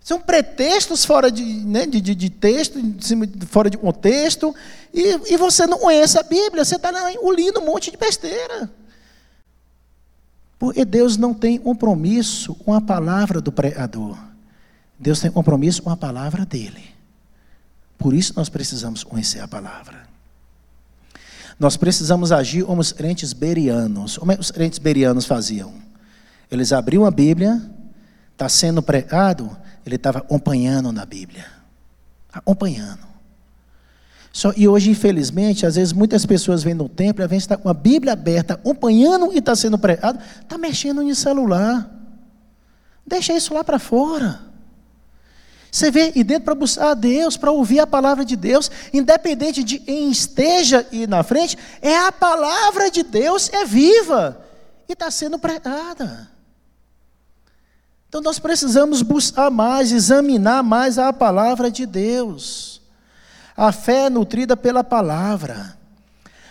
São 0.00 0.20
pretextos 0.20 1.04
fora 1.04 1.32
de, 1.32 1.42
né, 1.42 1.84
de, 1.84 2.00
de, 2.00 2.14
de, 2.14 2.30
texto, 2.30 2.78
fora 3.48 3.68
de 3.68 3.76
contexto, 3.76 4.54
e, 4.94 5.32
e 5.32 5.36
você 5.36 5.66
não 5.66 5.78
conhece 5.78 6.16
a 6.16 6.22
Bíblia, 6.22 6.64
você 6.64 6.76
está 6.76 7.12
engolindo 7.12 7.60
um 7.60 7.66
monte 7.66 7.90
de 7.90 7.96
besteira. 7.96 8.70
Porque 10.60 10.84
Deus 10.84 11.16
não 11.16 11.34
tem 11.34 11.58
compromisso 11.58 12.54
com 12.54 12.72
a 12.72 12.80
palavra 12.80 13.40
do 13.40 13.50
pregador. 13.50 14.16
Deus 14.96 15.20
tem 15.20 15.30
compromisso 15.30 15.82
com 15.82 15.90
a 15.90 15.96
palavra 15.96 16.46
dele. 16.46 16.95
Por 17.98 18.14
isso 18.14 18.32
nós 18.36 18.48
precisamos 18.48 19.02
conhecer 19.02 19.40
a 19.40 19.48
palavra. 19.48 20.06
Nós 21.58 21.76
precisamos 21.76 22.32
agir 22.32 22.64
como 22.64 22.80
os 22.80 22.92
crentes 22.92 23.32
berianos. 23.32 24.18
Como 24.18 24.32
os 24.32 24.50
crentes 24.50 24.78
berianos 24.78 25.24
faziam? 25.24 25.72
Eles 26.50 26.72
abriam 26.72 27.04
a 27.04 27.10
Bíblia, 27.10 27.60
está 28.32 28.48
sendo 28.48 28.82
pregado, 28.82 29.56
ele 29.84 29.96
estava 29.96 30.18
acompanhando 30.18 30.92
na 30.92 31.06
Bíblia. 31.06 31.46
Acompanhando. 32.32 33.06
Só, 34.30 34.52
e 34.54 34.68
hoje, 34.68 34.90
infelizmente, 34.90 35.64
às 35.64 35.76
vezes 35.76 35.94
muitas 35.94 36.26
pessoas 36.26 36.62
vêm 36.62 36.74
no 36.74 36.90
templo, 36.90 37.24
às 37.24 37.30
vezes 37.30 37.44
está 37.44 37.56
com 37.56 37.70
a 37.70 37.74
Bíblia 37.74 38.12
aberta, 38.12 38.52
acompanhando 38.52 39.32
e 39.32 39.38
está 39.38 39.56
sendo 39.56 39.78
pregado, 39.78 40.18
está 40.42 40.58
mexendo 40.58 41.02
no 41.02 41.14
celular. 41.14 41.90
Deixa 43.06 43.32
isso 43.32 43.54
lá 43.54 43.64
para 43.64 43.78
fora. 43.78 44.40
Você 45.70 45.90
vê 45.90 46.12
e 46.14 46.24
dentro 46.24 46.44
para 46.44 46.54
buscar 46.54 46.90
a 46.90 46.94
Deus, 46.94 47.36
para 47.36 47.50
ouvir 47.50 47.80
a 47.80 47.86
palavra 47.86 48.24
de 48.24 48.36
Deus, 48.36 48.70
independente 48.92 49.62
de 49.62 49.78
quem 49.78 50.10
esteja 50.10 50.86
aí 50.90 51.06
na 51.06 51.22
frente, 51.22 51.58
é 51.82 51.96
a 51.96 52.12
palavra 52.12 52.90
de 52.90 53.02
Deus, 53.02 53.50
é 53.52 53.64
viva 53.64 54.40
e 54.88 54.92
está 54.92 55.10
sendo 55.10 55.38
pregada. 55.38 56.30
Então 58.08 58.20
nós 58.20 58.38
precisamos 58.38 59.02
buscar 59.02 59.50
mais, 59.50 59.92
examinar 59.92 60.62
mais 60.62 60.98
a 60.98 61.12
palavra 61.12 61.70
de 61.70 61.84
Deus. 61.84 62.80
A 63.56 63.72
fé 63.72 64.06
é 64.06 64.10
nutrida 64.10 64.56
pela 64.56 64.84
palavra. 64.84 65.76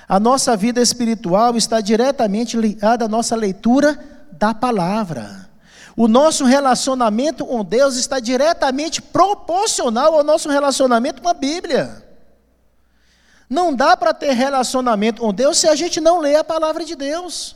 A 0.07 0.19
nossa 0.19 0.55
vida 0.55 0.81
espiritual 0.81 1.57
está 1.57 1.81
diretamente 1.81 2.57
ligada 2.57 3.05
à 3.05 3.07
nossa 3.07 3.35
leitura 3.35 3.97
da 4.31 4.53
palavra. 4.53 5.44
O 5.97 6.07
nosso 6.07 6.43
relacionamento 6.43 7.45
com 7.45 7.63
Deus 7.63 7.95
está 7.95 8.19
diretamente 8.19 9.01
proporcional 9.01 10.13
ao 10.15 10.23
nosso 10.23 10.49
relacionamento 10.49 11.21
com 11.21 11.29
a 11.29 11.33
Bíblia. 11.33 12.03
Não 13.49 13.73
dá 13.73 13.95
para 13.95 14.13
ter 14.13 14.33
relacionamento 14.33 15.21
com 15.21 15.33
Deus 15.33 15.57
se 15.57 15.67
a 15.67 15.75
gente 15.75 16.01
não 16.01 16.19
lê 16.19 16.35
a 16.35 16.43
palavra 16.43 16.83
de 16.83 16.95
Deus. 16.95 17.55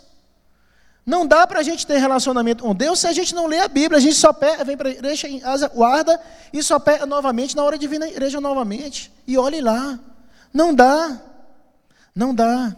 Não 1.05 1.25
dá 1.25 1.45
para 1.47 1.59
a 1.59 1.63
gente 1.63 1.85
ter 1.85 1.97
relacionamento 1.97 2.63
com 2.63 2.73
Deus 2.73 2.99
se 2.99 3.07
a 3.07 3.11
gente 3.11 3.33
não 3.33 3.47
lê 3.47 3.59
a 3.59 3.67
Bíblia. 3.67 3.97
A 3.97 4.01
gente 4.01 4.15
só 4.15 4.31
pega, 4.31 4.63
vem 4.63 4.77
para 4.77 4.89
a 4.89 4.91
igreja 4.91 5.27
guarda 5.73 6.21
e 6.53 6.61
só 6.61 6.79
pega 6.79 7.05
novamente 7.05 7.55
na 7.55 7.63
hora 7.63 7.77
de 7.77 7.87
vir 7.87 7.99
na 7.99 8.07
igreja 8.07 8.39
novamente. 8.39 9.11
E 9.25 9.37
olhe 9.37 9.59
lá. 9.59 9.99
Não 10.53 10.73
dá. 10.73 11.19
Não 12.15 12.33
dá. 12.33 12.73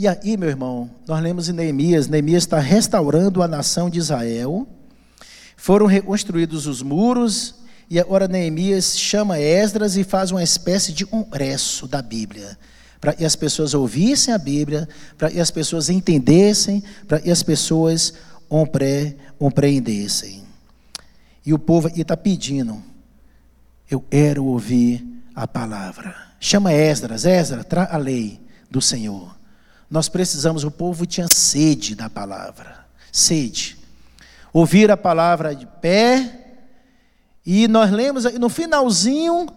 E 0.00 0.08
aí, 0.08 0.34
meu 0.34 0.48
irmão, 0.48 0.90
nós 1.06 1.22
lemos 1.22 1.50
em 1.50 1.52
Neemias, 1.52 2.08
Neemias 2.08 2.44
está 2.44 2.58
restaurando 2.58 3.42
a 3.42 3.46
nação 3.46 3.90
de 3.90 3.98
Israel, 3.98 4.66
foram 5.58 5.84
reconstruídos 5.84 6.66
os 6.66 6.80
muros, 6.80 7.56
e 7.90 8.00
agora 8.00 8.26
Neemias 8.26 8.98
chama 8.98 9.38
Esdras 9.38 9.98
e 9.98 10.02
faz 10.02 10.30
uma 10.30 10.42
espécie 10.42 10.94
de 10.94 11.04
congresso 11.04 11.86
da 11.86 12.00
Bíblia, 12.00 12.56
para 12.98 13.12
que 13.12 13.26
as 13.26 13.36
pessoas 13.36 13.74
ouvissem 13.74 14.32
a 14.32 14.38
Bíblia, 14.38 14.88
para 15.18 15.30
que 15.30 15.38
as 15.38 15.50
pessoas 15.50 15.90
entendessem, 15.90 16.82
para 17.06 17.20
que 17.20 17.30
as 17.30 17.42
pessoas 17.42 18.14
compreendessem. 19.38 20.44
E 21.44 21.52
o 21.52 21.58
povo 21.58 21.88
aqui 21.88 22.00
está 22.00 22.16
pedindo, 22.16 22.82
eu 23.90 24.00
quero 24.00 24.46
ouvir 24.46 25.06
a 25.34 25.46
palavra. 25.46 26.16
Chama 26.40 26.72
Esdras, 26.72 27.26
Esdras, 27.26 27.66
traz 27.66 27.92
a 27.92 27.98
lei 27.98 28.40
do 28.70 28.80
Senhor. 28.80 29.38
Nós 29.90 30.08
precisamos, 30.08 30.62
o 30.62 30.70
povo 30.70 31.04
tinha 31.04 31.26
sede 31.26 31.96
da 31.96 32.08
palavra, 32.08 32.86
sede. 33.10 33.76
Ouvir 34.52 34.90
a 34.90 34.96
palavra 34.96 35.54
de 35.54 35.66
pé, 35.66 36.58
e 37.44 37.66
nós 37.66 37.90
lemos 37.90 38.24
no 38.34 38.48
finalzinho 38.48 39.48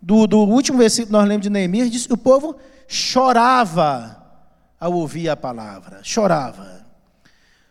do, 0.00 0.26
do 0.26 0.38
último 0.38 0.78
versículo, 0.78 1.18
nós 1.18 1.28
lemos 1.28 1.42
de 1.42 1.50
Neemias, 1.50 1.90
diz 1.90 2.06
que 2.06 2.12
o 2.14 2.18
povo 2.18 2.56
chorava 2.88 4.22
ao 4.80 4.92
ouvir 4.94 5.28
a 5.28 5.36
palavra, 5.36 6.00
chorava. 6.02 6.86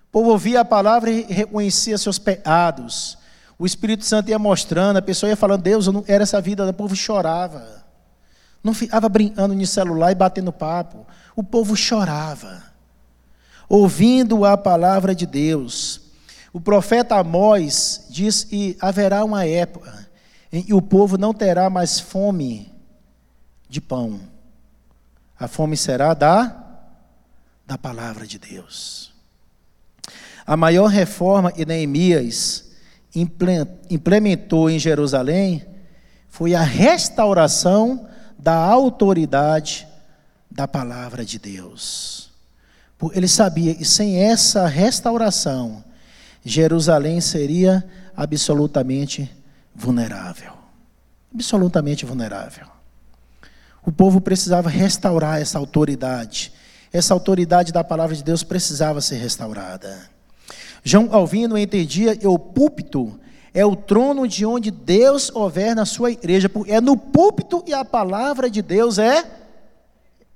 O 0.10 0.12
povo 0.12 0.30
ouvia 0.30 0.62
a 0.62 0.65
palavra 0.65 1.10
e 1.10 1.23
reconhecia 1.23 1.97
seus 1.97 2.19
pecados. 2.19 3.17
O 3.58 3.65
Espírito 3.65 4.06
Santo 4.06 4.30
ia 4.30 4.38
mostrando, 4.38 4.97
a 4.97 5.02
pessoa 5.02 5.30
ia 5.30 5.36
falando, 5.36 5.63
Deus, 5.63 5.88
eu 5.88 5.93
não 5.93 6.04
era 6.08 6.21
essa 6.21 6.39
vida, 6.39 6.67
o 6.67 6.73
povo 6.73 6.95
chorava. 6.95 7.83
Não 8.63 8.73
ficava 8.73 9.10
brincando 9.10 9.54
no 9.54 9.67
celular 9.67 10.12
e 10.12 10.15
batendo 10.15 10.54
papo. 10.54 11.06
O 11.36 11.43
povo 11.43 11.76
chorava, 11.76 12.63
ouvindo 13.67 14.45
a 14.45 14.58
palavra 14.58 15.13
de 15.13 15.26
Deus. 15.26 16.02
O 16.54 16.62
profeta 16.62 17.17
Amós 17.17 18.06
diz 18.10 18.43
que 18.43 18.78
haverá 18.80 19.23
uma 19.26 19.45
época 19.45 20.08
em 20.52 20.62
que 20.62 20.73
o 20.73 20.82
povo 20.82 21.17
não 21.17 21.34
terá 21.34 21.69
mais 21.69 21.99
fome 21.99 22.71
de 23.67 23.82
pão. 23.82 24.19
A 25.38 25.47
fome 25.47 25.76
será 25.76 26.13
da, 26.13 26.56
da 27.65 27.78
palavra 27.78 28.28
de 28.28 28.38
Deus. 28.38 29.12
A 30.45 30.56
maior 30.56 30.88
reforma 30.88 31.52
que 31.52 31.65
Neemias 31.65 32.71
implementou 33.89 34.69
em 34.69 34.78
Jerusalém 34.78 35.65
foi 36.30 36.54
a 36.54 36.62
restauração 36.62 38.08
da 38.43 38.56
autoridade 38.56 39.88
da 40.51 40.67
palavra 40.67 41.23
de 41.23 41.39
Deus. 41.39 42.29
Ele 43.13 43.27
sabia 43.27 43.73
que 43.73 43.86
sem 43.86 44.17
essa 44.17 44.67
restauração, 44.67 45.84
Jerusalém 46.43 47.21
seria 47.21 47.84
absolutamente 48.15 49.32
vulnerável. 49.73 50.53
Absolutamente 51.34 52.06
vulnerável. 52.06 52.67
O 53.86 53.91
povo 53.91 54.19
precisava 54.19 54.69
restaurar 54.69 55.41
essa 55.41 55.58
autoridade. 55.58 56.53
Essa 56.91 57.13
autoridade 57.13 57.71
da 57.71 57.84
palavra 57.84 58.15
de 58.15 58.23
Deus 58.23 58.43
precisava 58.43 58.99
ser 58.99 59.17
restaurada. 59.17 60.10
João 60.84 61.10
Alvino 61.13 61.58
entendia 61.58 62.17
o 62.25 62.38
púlpito 62.38 63.17
é 63.54 63.66
o 63.66 63.76
trono 63.76 64.28
de 64.28 64.46
onde 64.46 64.72
Deus 64.72 65.30
governa 65.30 65.84
a 65.84 65.86
sua 65.86 66.12
igreja, 66.12 66.50
é 66.68 66.82
no 66.82 66.98
púlpito 66.98 67.63
e 67.68 67.74
a 67.74 67.86
palavra 67.86 68.50
de 68.50 68.62
Deus 68.62 68.98
é, 68.98 69.24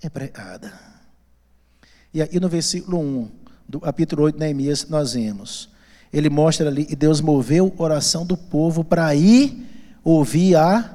é 0.01 0.09
pregada. 0.09 0.71
E 2.13 2.21
aí 2.21 2.39
no 2.39 2.47
versículo 2.47 2.99
1 2.99 3.31
do 3.67 3.79
capítulo 3.79 4.23
8 4.23 4.35
de 4.35 4.39
Neemias 4.39 4.87
nós 4.87 5.13
vemos, 5.13 5.69
ele 6.13 6.29
mostra 6.29 6.67
ali 6.69 6.85
que 6.85 6.95
Deus 6.95 7.19
moveu 7.19 7.73
a 7.77 7.83
oração 7.83 8.25
do 8.25 8.37
povo 8.37 8.83
para 8.83 9.13
ir 9.15 9.65
ouvir 10.03 10.55
a 10.55 10.93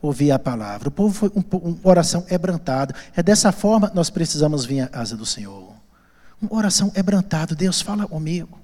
ouvir 0.00 0.32
a 0.32 0.38
palavra. 0.38 0.88
O 0.88 0.92
povo 0.92 1.14
foi 1.14 1.30
um, 1.34 1.44
uma 1.58 1.78
oração 1.84 2.22
quebrantada. 2.22 2.94
É 3.14 3.22
dessa 3.22 3.52
forma 3.52 3.90
nós 3.94 4.10
precisamos 4.10 4.64
vir 4.64 4.80
à 4.80 4.88
casa 4.88 5.16
do 5.16 5.24
Senhor. 5.24 5.72
Uma 6.40 6.56
oração 6.56 6.90
quebrantado. 6.90 7.54
Deus 7.54 7.80
fala 7.80 8.06
comigo. 8.06 8.61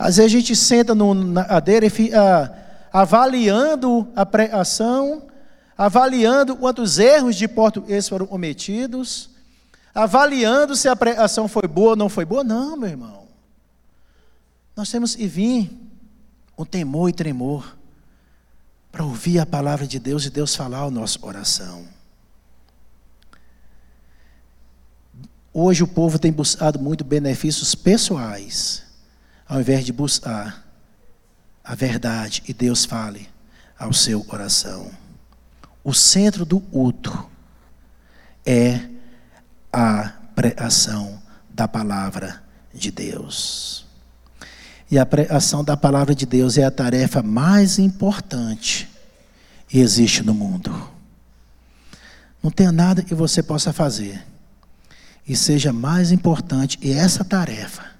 Às 0.00 0.16
vezes 0.16 0.32
a 0.32 0.38
gente 0.38 0.56
senta 0.56 0.94
no, 0.94 1.12
na 1.12 1.44
cadeira 1.44 1.84
e 1.84 1.90
fica 1.90 2.56
avaliando 2.90 4.08
a 4.16 4.24
pregação, 4.24 5.24
avaliando 5.76 6.56
quantos 6.56 6.98
erros 6.98 7.36
de 7.36 7.46
português 7.46 8.08
foram 8.08 8.26
cometidos, 8.26 9.28
avaliando 9.94 10.74
se 10.74 10.88
a 10.88 10.96
pregação 10.96 11.46
foi 11.46 11.68
boa 11.68 11.90
ou 11.90 11.96
não 11.96 12.08
foi 12.08 12.24
boa. 12.24 12.42
Não, 12.42 12.78
meu 12.78 12.88
irmão. 12.88 13.28
Nós 14.74 14.90
temos 14.90 15.14
que 15.14 15.26
vir 15.26 15.70
com 16.56 16.64
temor 16.64 17.10
e 17.10 17.12
tremor 17.12 17.76
para 18.90 19.04
ouvir 19.04 19.38
a 19.38 19.44
palavra 19.44 19.86
de 19.86 19.98
Deus 19.98 20.24
e 20.24 20.30
Deus 20.30 20.56
falar 20.56 20.86
o 20.86 20.90
nosso 20.90 21.20
coração. 21.20 21.84
Hoje 25.52 25.82
o 25.82 25.88
povo 25.88 26.18
tem 26.18 26.32
buscado 26.32 26.78
muito 26.78 27.04
benefícios 27.04 27.74
pessoais, 27.74 28.89
ao 29.50 29.60
invés 29.60 29.84
de 29.84 29.92
buscar 29.92 30.64
a 31.64 31.74
verdade 31.74 32.40
e 32.46 32.54
Deus 32.54 32.84
fale 32.84 33.28
ao 33.76 33.92
seu 33.92 34.22
coração. 34.22 34.92
O 35.82 35.92
centro 35.92 36.44
do 36.44 36.60
culto 36.60 37.28
é 38.46 38.80
a 39.72 40.12
pregação 40.36 41.20
da 41.50 41.66
palavra 41.66 42.40
de 42.72 42.92
Deus. 42.92 43.84
E 44.88 44.96
a 44.96 45.04
pregação 45.04 45.64
da 45.64 45.76
palavra 45.76 46.14
de 46.14 46.26
Deus 46.26 46.56
é 46.56 46.62
a 46.62 46.70
tarefa 46.70 47.20
mais 47.20 47.76
importante 47.76 48.88
que 49.66 49.80
existe 49.80 50.22
no 50.22 50.32
mundo. 50.32 50.72
Não 52.40 52.52
tem 52.52 52.70
nada 52.70 53.02
que 53.02 53.16
você 53.16 53.42
possa 53.42 53.72
fazer 53.72 54.24
e 55.26 55.34
seja 55.34 55.72
mais 55.72 56.12
importante 56.12 56.78
e 56.80 56.92
essa 56.92 57.24
tarefa 57.24 57.90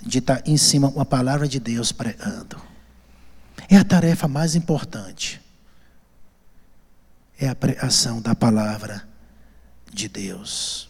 de 0.00 0.18
estar 0.18 0.42
em 0.46 0.56
cima 0.56 0.90
com 0.90 1.00
a 1.00 1.04
palavra 1.04 1.46
de 1.46 1.60
Deus 1.60 1.92
pregando. 1.92 2.60
É 3.68 3.76
a 3.76 3.84
tarefa 3.84 4.26
mais 4.26 4.54
importante. 4.54 5.40
É 7.38 7.48
a 7.48 7.54
pregação 7.54 8.20
da 8.20 8.34
palavra 8.34 9.06
de 9.92 10.08
Deus. 10.08 10.88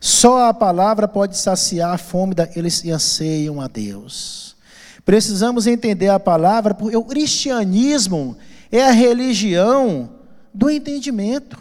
Só 0.00 0.48
a 0.48 0.54
palavra 0.54 1.08
pode 1.08 1.36
saciar 1.36 1.94
a 1.94 1.98
fome 1.98 2.34
daqueles 2.34 2.80
que 2.80 2.90
anseiam 2.90 3.60
a 3.60 3.66
Deus. 3.66 4.56
Precisamos 5.04 5.66
entender 5.66 6.08
a 6.08 6.18
palavra, 6.18 6.74
porque 6.74 6.96
o 6.96 7.04
cristianismo 7.04 8.36
é 8.70 8.82
a 8.82 8.90
religião 8.90 10.10
do 10.52 10.68
entendimento. 10.68 11.58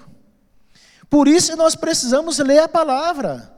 Por 1.09 1.27
isso 1.27 1.55
nós 1.55 1.75
precisamos 1.75 2.39
ler 2.39 2.59
a 2.59 2.67
palavra. 2.67 3.54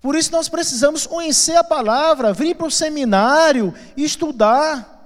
Por 0.00 0.14
isso 0.14 0.30
nós 0.30 0.48
precisamos 0.48 1.06
conhecer 1.06 1.56
a 1.56 1.64
palavra, 1.64 2.32
vir 2.32 2.54
para 2.54 2.66
o 2.66 2.70
seminário, 2.70 3.74
estudar. 3.96 4.96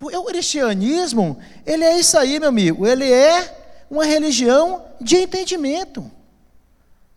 O 0.00 0.24
cristianismo, 0.24 1.38
ele 1.64 1.82
é 1.82 1.98
isso 1.98 2.18
aí, 2.18 2.38
meu 2.38 2.50
amigo. 2.50 2.86
Ele 2.86 3.10
é 3.10 3.86
uma 3.90 4.04
religião 4.04 4.84
de 5.00 5.16
entendimento. 5.16 6.10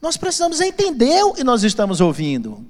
Nós 0.02 0.16
precisamos 0.16 0.62
entender 0.62 1.24
o 1.24 1.34
que 1.34 1.44
nós 1.44 1.64
estamos 1.64 2.00
ouvindo. 2.00 2.66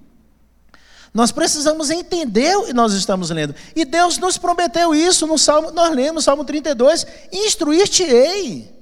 Nós 1.13 1.31
precisamos 1.31 1.89
entender 1.89 2.55
o 2.57 2.65
que 2.65 2.73
nós 2.73 2.93
estamos 2.93 3.29
lendo. 3.29 3.53
E 3.75 3.85
Deus 3.85 4.17
nos 4.17 4.37
prometeu 4.37 4.95
isso 4.95 5.27
no 5.27 5.37
Salmo, 5.37 5.71
nós 5.71 5.93
lemos 5.95 6.23
Salmo 6.23 6.43
32, 6.43 7.05
instruir-te-ei. 7.31 8.73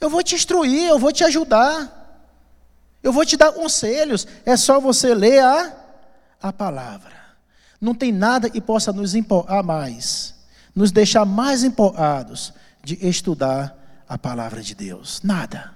Eu 0.00 0.08
vou 0.08 0.22
te 0.22 0.34
instruir, 0.34 0.88
eu 0.88 0.98
vou 0.98 1.12
te 1.12 1.24
ajudar. 1.24 1.97
Eu 3.02 3.12
vou 3.12 3.24
te 3.24 3.36
dar 3.36 3.52
conselhos. 3.52 4.26
É 4.44 4.56
só 4.56 4.80
você 4.80 5.14
ler 5.14 5.40
a, 5.40 5.72
a 6.42 6.52
palavra. 6.52 7.16
Não 7.80 7.94
tem 7.94 8.12
nada 8.12 8.50
que 8.50 8.60
possa 8.60 8.92
nos 8.92 9.14
empolgar 9.14 9.62
mais, 9.62 10.34
nos 10.74 10.90
deixar 10.90 11.24
mais 11.24 11.62
empolgados 11.62 12.52
de 12.82 12.98
estudar 13.06 13.76
a 14.08 14.18
palavra 14.18 14.62
de 14.62 14.74
Deus. 14.74 15.20
Nada, 15.22 15.72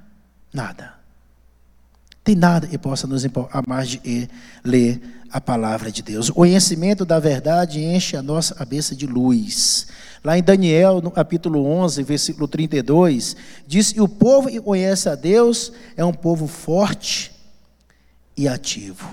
nada. 0.53 0.95
Tem 2.25 2.35
nada 2.35 2.67
que 2.67 2.79
possa 2.79 3.07
nos 3.07 3.25
empolgar 3.25 3.63
mais 3.67 3.89
de 3.89 4.29
ler 4.65 5.22
a 5.33 5.41
palavra 5.41 5.91
de 5.91 6.03
Deus. 6.03 6.29
O 6.29 6.35
conhecimento 6.35 7.05
da 7.07 7.19
verdade 7.19 7.81
enche 7.81 8.17
a 8.17 8.23
nossa 8.23 8.55
cabeça 8.55 8.95
de 8.95 9.07
luz. 9.07 9.87
Lá 10.23 10.37
em 10.37 10.43
Daniel, 10.43 11.01
no 11.01 11.11
capítulo 11.11 11.65
11, 11.65 12.03
versículo 12.03 12.47
32, 12.47 13.35
diz 13.67 13.93
que 13.93 14.01
o 14.01 14.07
povo 14.07 14.51
que 14.51 14.61
conhece 14.61 15.09
a 15.09 15.15
Deus 15.15 15.73
é 15.97 16.05
um 16.05 16.13
povo 16.13 16.47
forte 16.47 17.33
e 18.37 18.47
ativo. 18.47 19.09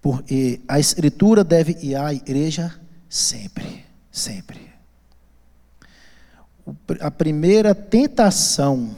Porque 0.00 0.60
a 0.66 0.80
escritura 0.80 1.44
deve 1.44 1.76
ir 1.82 1.94
à 1.94 2.12
igreja 2.12 2.74
sempre, 3.08 3.84
sempre. 4.10 4.72
A 7.00 7.10
primeira 7.10 7.74
tentação 7.74 8.96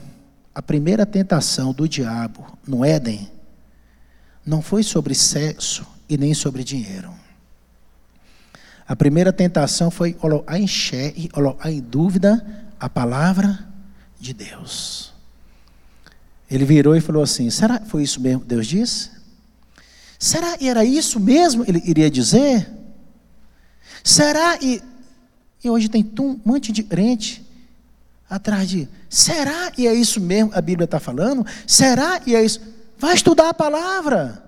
a 0.54 0.62
primeira 0.62 1.04
tentação 1.04 1.72
do 1.72 1.88
diabo 1.88 2.56
no 2.64 2.84
Éden 2.84 3.28
não 4.46 4.62
foi 4.62 4.84
sobre 4.84 5.12
sexo 5.12 5.84
e 6.08 6.16
nem 6.16 6.34
sobre 6.34 6.62
dinheiro. 6.62 7.12
A 8.86 8.94
primeira 8.94 9.32
tentação 9.32 9.90
foi 9.90 10.12
colocar 10.12 10.58
em 10.58 10.66
xeque, 10.66 11.28
colocar 11.28 11.70
em 11.70 11.80
dúvida 11.80 12.44
a 12.78 12.88
palavra 12.88 13.66
de 14.20 14.34
Deus. 14.34 15.12
Ele 16.50 16.64
virou 16.64 16.94
e 16.94 17.00
falou 17.00 17.22
assim: 17.22 17.48
será 17.48 17.78
que 17.78 17.88
foi 17.88 18.02
isso 18.02 18.20
mesmo 18.20 18.42
que 18.42 18.48
Deus 18.48 18.66
disse? 18.66 19.10
Será 20.18 20.56
que 20.56 20.68
era 20.68 20.84
isso 20.84 21.18
mesmo 21.18 21.64
ele 21.66 21.82
iria 21.84 22.10
dizer? 22.10 22.70
Será 24.02 24.58
e, 24.60 24.82
e 25.62 25.70
hoje 25.70 25.88
tem 25.88 26.08
um 26.20 26.38
monte 26.44 26.70
de 26.70 26.82
crente 26.82 27.44
atrás 28.28 28.68
de, 28.68 28.88
será 29.08 29.72
e 29.78 29.86
é 29.86 29.94
isso 29.94 30.20
mesmo 30.20 30.50
a 30.54 30.60
Bíblia 30.60 30.84
está 30.84 31.00
falando? 31.00 31.44
Será 31.66 32.20
e 32.26 32.34
é 32.34 32.44
isso? 32.44 32.60
Vai 32.98 33.14
estudar 33.14 33.48
a 33.48 33.54
palavra. 33.54 34.43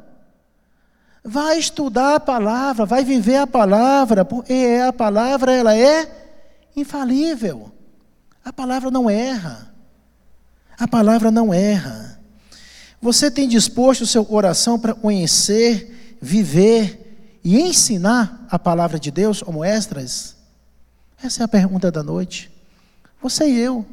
Vai 1.28 1.58
estudar 1.58 2.14
a 2.14 2.20
palavra, 2.20 2.86
vai 2.86 3.04
viver 3.04 3.34
a 3.34 3.48
palavra, 3.48 4.24
porque 4.24 4.52
é 4.52 4.86
a 4.86 4.92
palavra 4.92 5.52
ela 5.52 5.76
é 5.76 6.08
infalível. 6.76 7.72
A 8.44 8.52
palavra 8.52 8.92
não 8.92 9.10
erra. 9.10 9.74
A 10.78 10.86
palavra 10.86 11.32
não 11.32 11.52
erra. 11.52 12.20
Você 13.02 13.28
tem 13.28 13.48
disposto 13.48 14.02
o 14.02 14.06
seu 14.06 14.24
coração 14.24 14.78
para 14.78 14.94
conhecer, 14.94 16.16
viver 16.22 17.40
e 17.42 17.60
ensinar 17.60 18.46
a 18.48 18.56
palavra 18.56 18.96
de 18.96 19.10
Deus 19.10 19.42
como 19.42 19.64
extras? 19.64 20.36
Essa 21.20 21.42
é 21.42 21.44
a 21.44 21.48
pergunta 21.48 21.90
da 21.90 22.04
noite. 22.04 22.52
Você 23.20 23.50
e 23.50 23.58
eu. 23.58 23.84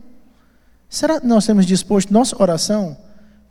Será 0.88 1.20
que 1.20 1.26
nós 1.26 1.48
temos 1.48 1.66
disposto 1.66 2.14
nossa 2.14 2.40
oração? 2.40 2.96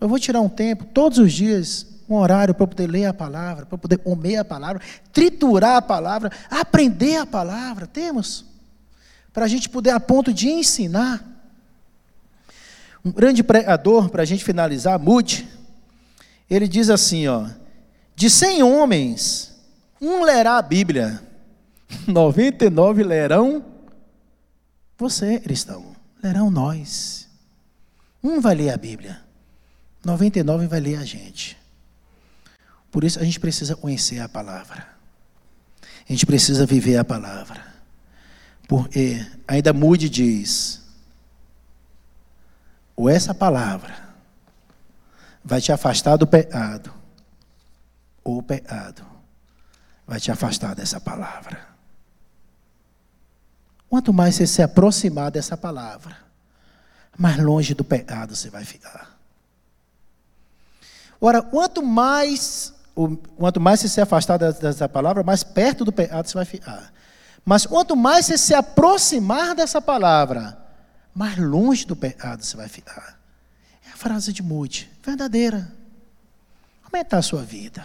Eu 0.01 0.09
vou 0.09 0.21
tirar 0.21 0.41
um 0.41 0.49
tempo, 0.49 0.85
todos 0.85 1.19
os 1.19 1.33
dias, 1.33 1.92
um 2.13 2.19
horário 2.19 2.55
para 2.55 2.67
poder 2.67 2.87
ler 2.87 3.07
a 3.07 3.15
palavra, 3.15 3.65
para 3.65 3.79
poder 3.79 3.99
comer 3.99 4.37
a 4.37 4.45
palavra, 4.45 4.83
triturar 5.13 5.77
a 5.77 5.83
palavra, 5.83 6.31
aprender 6.51 7.17
a 7.17 7.27
palavra. 7.27 7.87
Temos. 7.87 8.45
Para 9.33 9.47
a 9.47 9.49
gente 9.49 9.69
poder, 9.69 9.91
a 9.91 10.01
ponto 10.01 10.33
de 10.33 10.49
ensinar. 10.49 11.25
Um 13.05 13.11
grande 13.11 13.43
pregador, 13.43 14.11
para 14.11 14.23
a 14.23 14.25
gente 14.25 14.45
finalizar, 14.45 14.99
Moody, 14.99 15.49
ele 16.49 16.69
diz 16.69 16.91
assim: 16.91 17.27
ó, 17.27 17.49
de 18.15 18.29
100 18.29 18.63
homens, 18.63 19.57
um 20.01 20.23
lerá 20.23 20.59
a 20.59 20.63
Bíblia, 20.63 21.21
99 22.07 23.03
lerão 23.03 23.65
você, 24.99 25.41
cristão, 25.41 25.97
lerão 26.23 26.49
nós. 26.49 27.29
Um 28.23 28.41
vai 28.41 28.55
ler 28.55 28.71
a 28.71 28.77
Bíblia, 28.77 29.21
99 30.05 30.69
vai 30.69 30.79
ler 30.79 30.97
a 30.97 31.05
gente. 31.05 31.62
Por 32.93 33.03
isso 33.03 33.19
a 33.19 33.25
gente 33.25 33.41
precisa 33.41 33.75
conhecer 33.75 34.21
a 34.21 34.29
palavra. 34.29 34.87
A 35.83 36.13
gente 36.13 36.27
precisa 36.27 36.67
viver 36.67 36.99
a 36.99 37.05
palavra. 37.05 37.73
Porque 38.69 39.27
ainda 39.49 39.73
mude 39.73 40.09
diz, 40.09 40.83
ou 42.95 43.09
essa 43.09 43.35
palavra 43.35 44.15
vai 45.43 45.61
te 45.61 45.73
afastar 45.73 46.17
do 46.17 46.27
pecado, 46.27 46.93
ou 48.23 48.39
o 48.39 48.43
pecado 48.43 49.05
vai 50.07 50.21
te 50.21 50.31
afastar 50.31 50.75
dessa 50.75 51.01
palavra. 51.01 51.67
Quanto 53.89 54.13
mais 54.13 54.35
você 54.35 54.47
se 54.47 54.63
aproximar 54.63 55.31
dessa 55.31 55.57
palavra, 55.57 56.17
mais 57.17 57.39
longe 57.39 57.75
do 57.75 57.85
pecado 57.85 58.37
você 58.37 58.51
vai 58.51 58.65
ficar. 58.65 59.19
Ora, 61.21 61.41
quanto 61.41 61.83
mais, 61.83 62.73
quanto 63.37 63.61
mais 63.61 63.81
você 63.81 63.89
se 63.89 64.01
afastar 64.01 64.39
dessa 64.39 64.89
palavra, 64.89 65.23
mais 65.23 65.43
perto 65.43 65.85
do 65.85 65.93
pecado 65.93 66.29
você 66.29 66.35
vai 66.35 66.45
ficar. 66.45 66.93
Mas 67.45 67.67
quanto 67.67 67.97
mais 67.97 68.27
você 68.27 68.39
se 68.39 68.55
aproximar 68.55 69.55
dessa 69.55 69.81
palavra, 69.81 70.59
mais 71.15 71.37
longe 71.37 71.87
do 71.87 71.97
pecado 71.97 72.45
você 72.45 72.57
vai 72.57 72.69
ficar. 72.69 73.19
É 73.87 73.91
a 73.93 73.97
frase 73.97 74.33
de 74.33 74.43
Moody, 74.43 74.91
verdadeira. 75.05 75.73
Aumentar 76.85 77.19
a 77.19 77.23
sua 77.23 77.43
vida. 77.43 77.85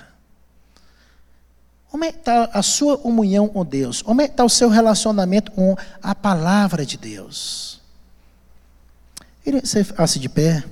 Aumentar 1.92 2.50
a 2.54 2.62
sua 2.62 2.98
comunhão 2.98 3.48
com 3.48 3.66
Deus. 3.66 4.04
Aumentar 4.06 4.44
o 4.44 4.50
seu 4.50 4.70
relacionamento 4.70 5.52
com 5.52 5.76
a 6.04 6.14
palavra 6.14 6.86
de 6.86 6.98
Deus. 6.98 7.82
Você 9.64 9.84
faça 9.84 10.20
de 10.20 10.28
pé. 10.28 10.64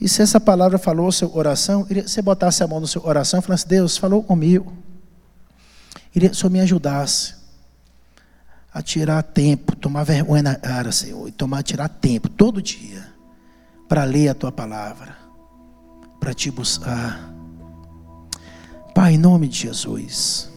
E 0.00 0.08
se 0.08 0.22
essa 0.22 0.40
palavra 0.40 0.78
falou 0.78 1.10
seu 1.12 1.30
coração, 1.30 1.84
você 1.84 2.20
botasse 2.20 2.62
a 2.62 2.66
mão 2.66 2.80
no 2.80 2.86
seu 2.86 3.00
coração 3.00 3.40
e 3.40 3.42
falasse, 3.42 3.66
Deus, 3.66 3.96
falou 3.96 4.22
comigo. 4.22 4.72
Iria, 6.14 6.30
o 6.30 6.34
Senhor 6.34 6.50
me 6.50 6.60
ajudasse 6.60 7.34
a 8.72 8.82
tirar 8.82 9.22
tempo, 9.22 9.76
tomar 9.76 10.02
vergonha 10.02 10.42
na 10.42 10.56
cara, 10.56 10.90
Senhor, 10.90 11.28
e 11.28 11.32
tomar, 11.32 11.62
tirar 11.62 11.88
tempo 11.88 12.28
todo 12.28 12.60
dia 12.60 13.06
para 13.88 14.02
ler 14.02 14.28
a 14.28 14.34
tua 14.34 14.50
palavra, 14.50 15.16
para 16.18 16.34
te 16.34 16.50
buscar. 16.50 17.32
Pai, 18.92 19.14
em 19.14 19.18
nome 19.18 19.46
de 19.46 19.58
Jesus, 19.58 20.50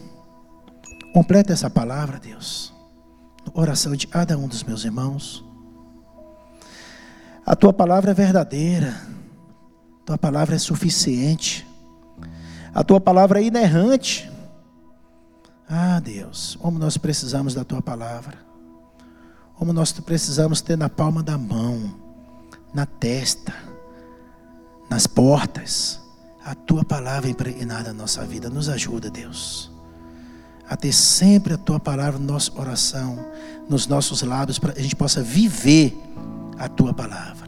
completa 1.12 1.52
essa 1.52 1.70
palavra, 1.70 2.18
Deus, 2.18 2.72
oração 3.54 3.94
de 3.94 4.06
cada 4.06 4.36
um 4.36 4.48
dos 4.48 4.64
meus 4.64 4.84
irmãos. 4.84 5.44
A 7.46 7.54
tua 7.54 7.72
palavra 7.72 8.10
é 8.10 8.14
verdadeira, 8.14 9.00
tua 10.08 10.16
palavra 10.16 10.56
é 10.56 10.58
suficiente, 10.58 11.66
a 12.72 12.82
tua 12.82 12.98
palavra 12.98 13.42
é 13.42 13.44
inerrante. 13.44 14.32
Ah, 15.68 16.00
Deus, 16.00 16.56
como 16.58 16.78
nós 16.78 16.96
precisamos 16.96 17.52
da 17.52 17.62
tua 17.62 17.82
palavra. 17.82 18.38
Como 19.56 19.70
nós 19.70 19.92
precisamos 19.92 20.62
ter 20.62 20.78
na 20.78 20.88
palma 20.88 21.22
da 21.22 21.36
mão, 21.36 21.94
na 22.72 22.86
testa, 22.86 23.52
nas 24.88 25.06
portas, 25.06 26.00
a 26.42 26.54
tua 26.54 26.82
palavra 26.82 27.28
impregnada 27.28 27.92
na 27.92 28.02
nossa 28.04 28.24
vida. 28.24 28.48
Nos 28.48 28.70
ajuda, 28.70 29.10
Deus, 29.10 29.70
a 30.70 30.74
ter 30.74 30.94
sempre 30.94 31.52
a 31.52 31.58
tua 31.58 31.78
palavra 31.78 32.18
no 32.18 32.24
nosso 32.24 32.52
coração, 32.52 33.26
nos 33.68 33.86
nossos 33.86 34.22
lábios, 34.22 34.58
para 34.58 34.72
que 34.72 34.80
a 34.80 34.82
gente 34.82 34.96
possa 34.96 35.22
viver 35.22 35.94
a 36.58 36.66
tua 36.66 36.94
palavra. 36.94 37.47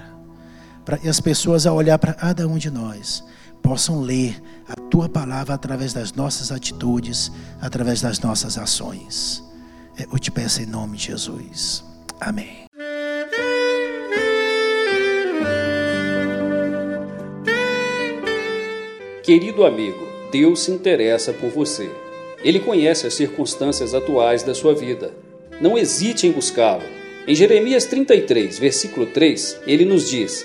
Para 0.91 1.09
as 1.09 1.21
pessoas, 1.21 1.67
ao 1.67 1.77
olhar 1.77 2.01
para 2.01 2.13
cada 2.13 2.49
um 2.49 2.59
de 2.59 2.69
nós, 2.69 3.23
possam 3.63 4.01
ler 4.01 4.43
a 4.69 4.75
tua 4.91 5.09
palavra 5.09 5.55
através 5.55 5.93
das 5.93 6.13
nossas 6.13 6.51
atitudes, 6.51 7.31
através 7.63 8.01
das 8.01 8.19
nossas 8.19 8.59
ações. 8.59 9.41
É, 9.97 10.03
eu 10.03 10.19
te 10.19 10.33
peço 10.33 10.61
em 10.61 10.67
nome 10.67 10.97
de 10.97 11.05
Jesus. 11.05 11.85
Amém. 12.21 12.65
Querido 19.23 19.65
amigo, 19.65 20.09
Deus 20.33 20.65
se 20.65 20.73
interessa 20.73 21.33
por 21.33 21.51
você. 21.51 21.89
Ele 22.43 22.59
conhece 22.59 23.07
as 23.07 23.15
circunstâncias 23.15 23.95
atuais 23.95 24.43
da 24.43 24.57
sua 24.57 24.75
vida. 24.75 25.15
Não 25.61 25.79
hesite 25.79 26.27
em 26.27 26.33
buscá-lo. 26.33 26.83
Em 27.29 27.35
Jeremias 27.37 27.85
33, 27.85 28.59
versículo 28.59 29.07
3, 29.07 29.61
ele 29.69 29.85
nos 29.85 30.11
diz: 30.11 30.45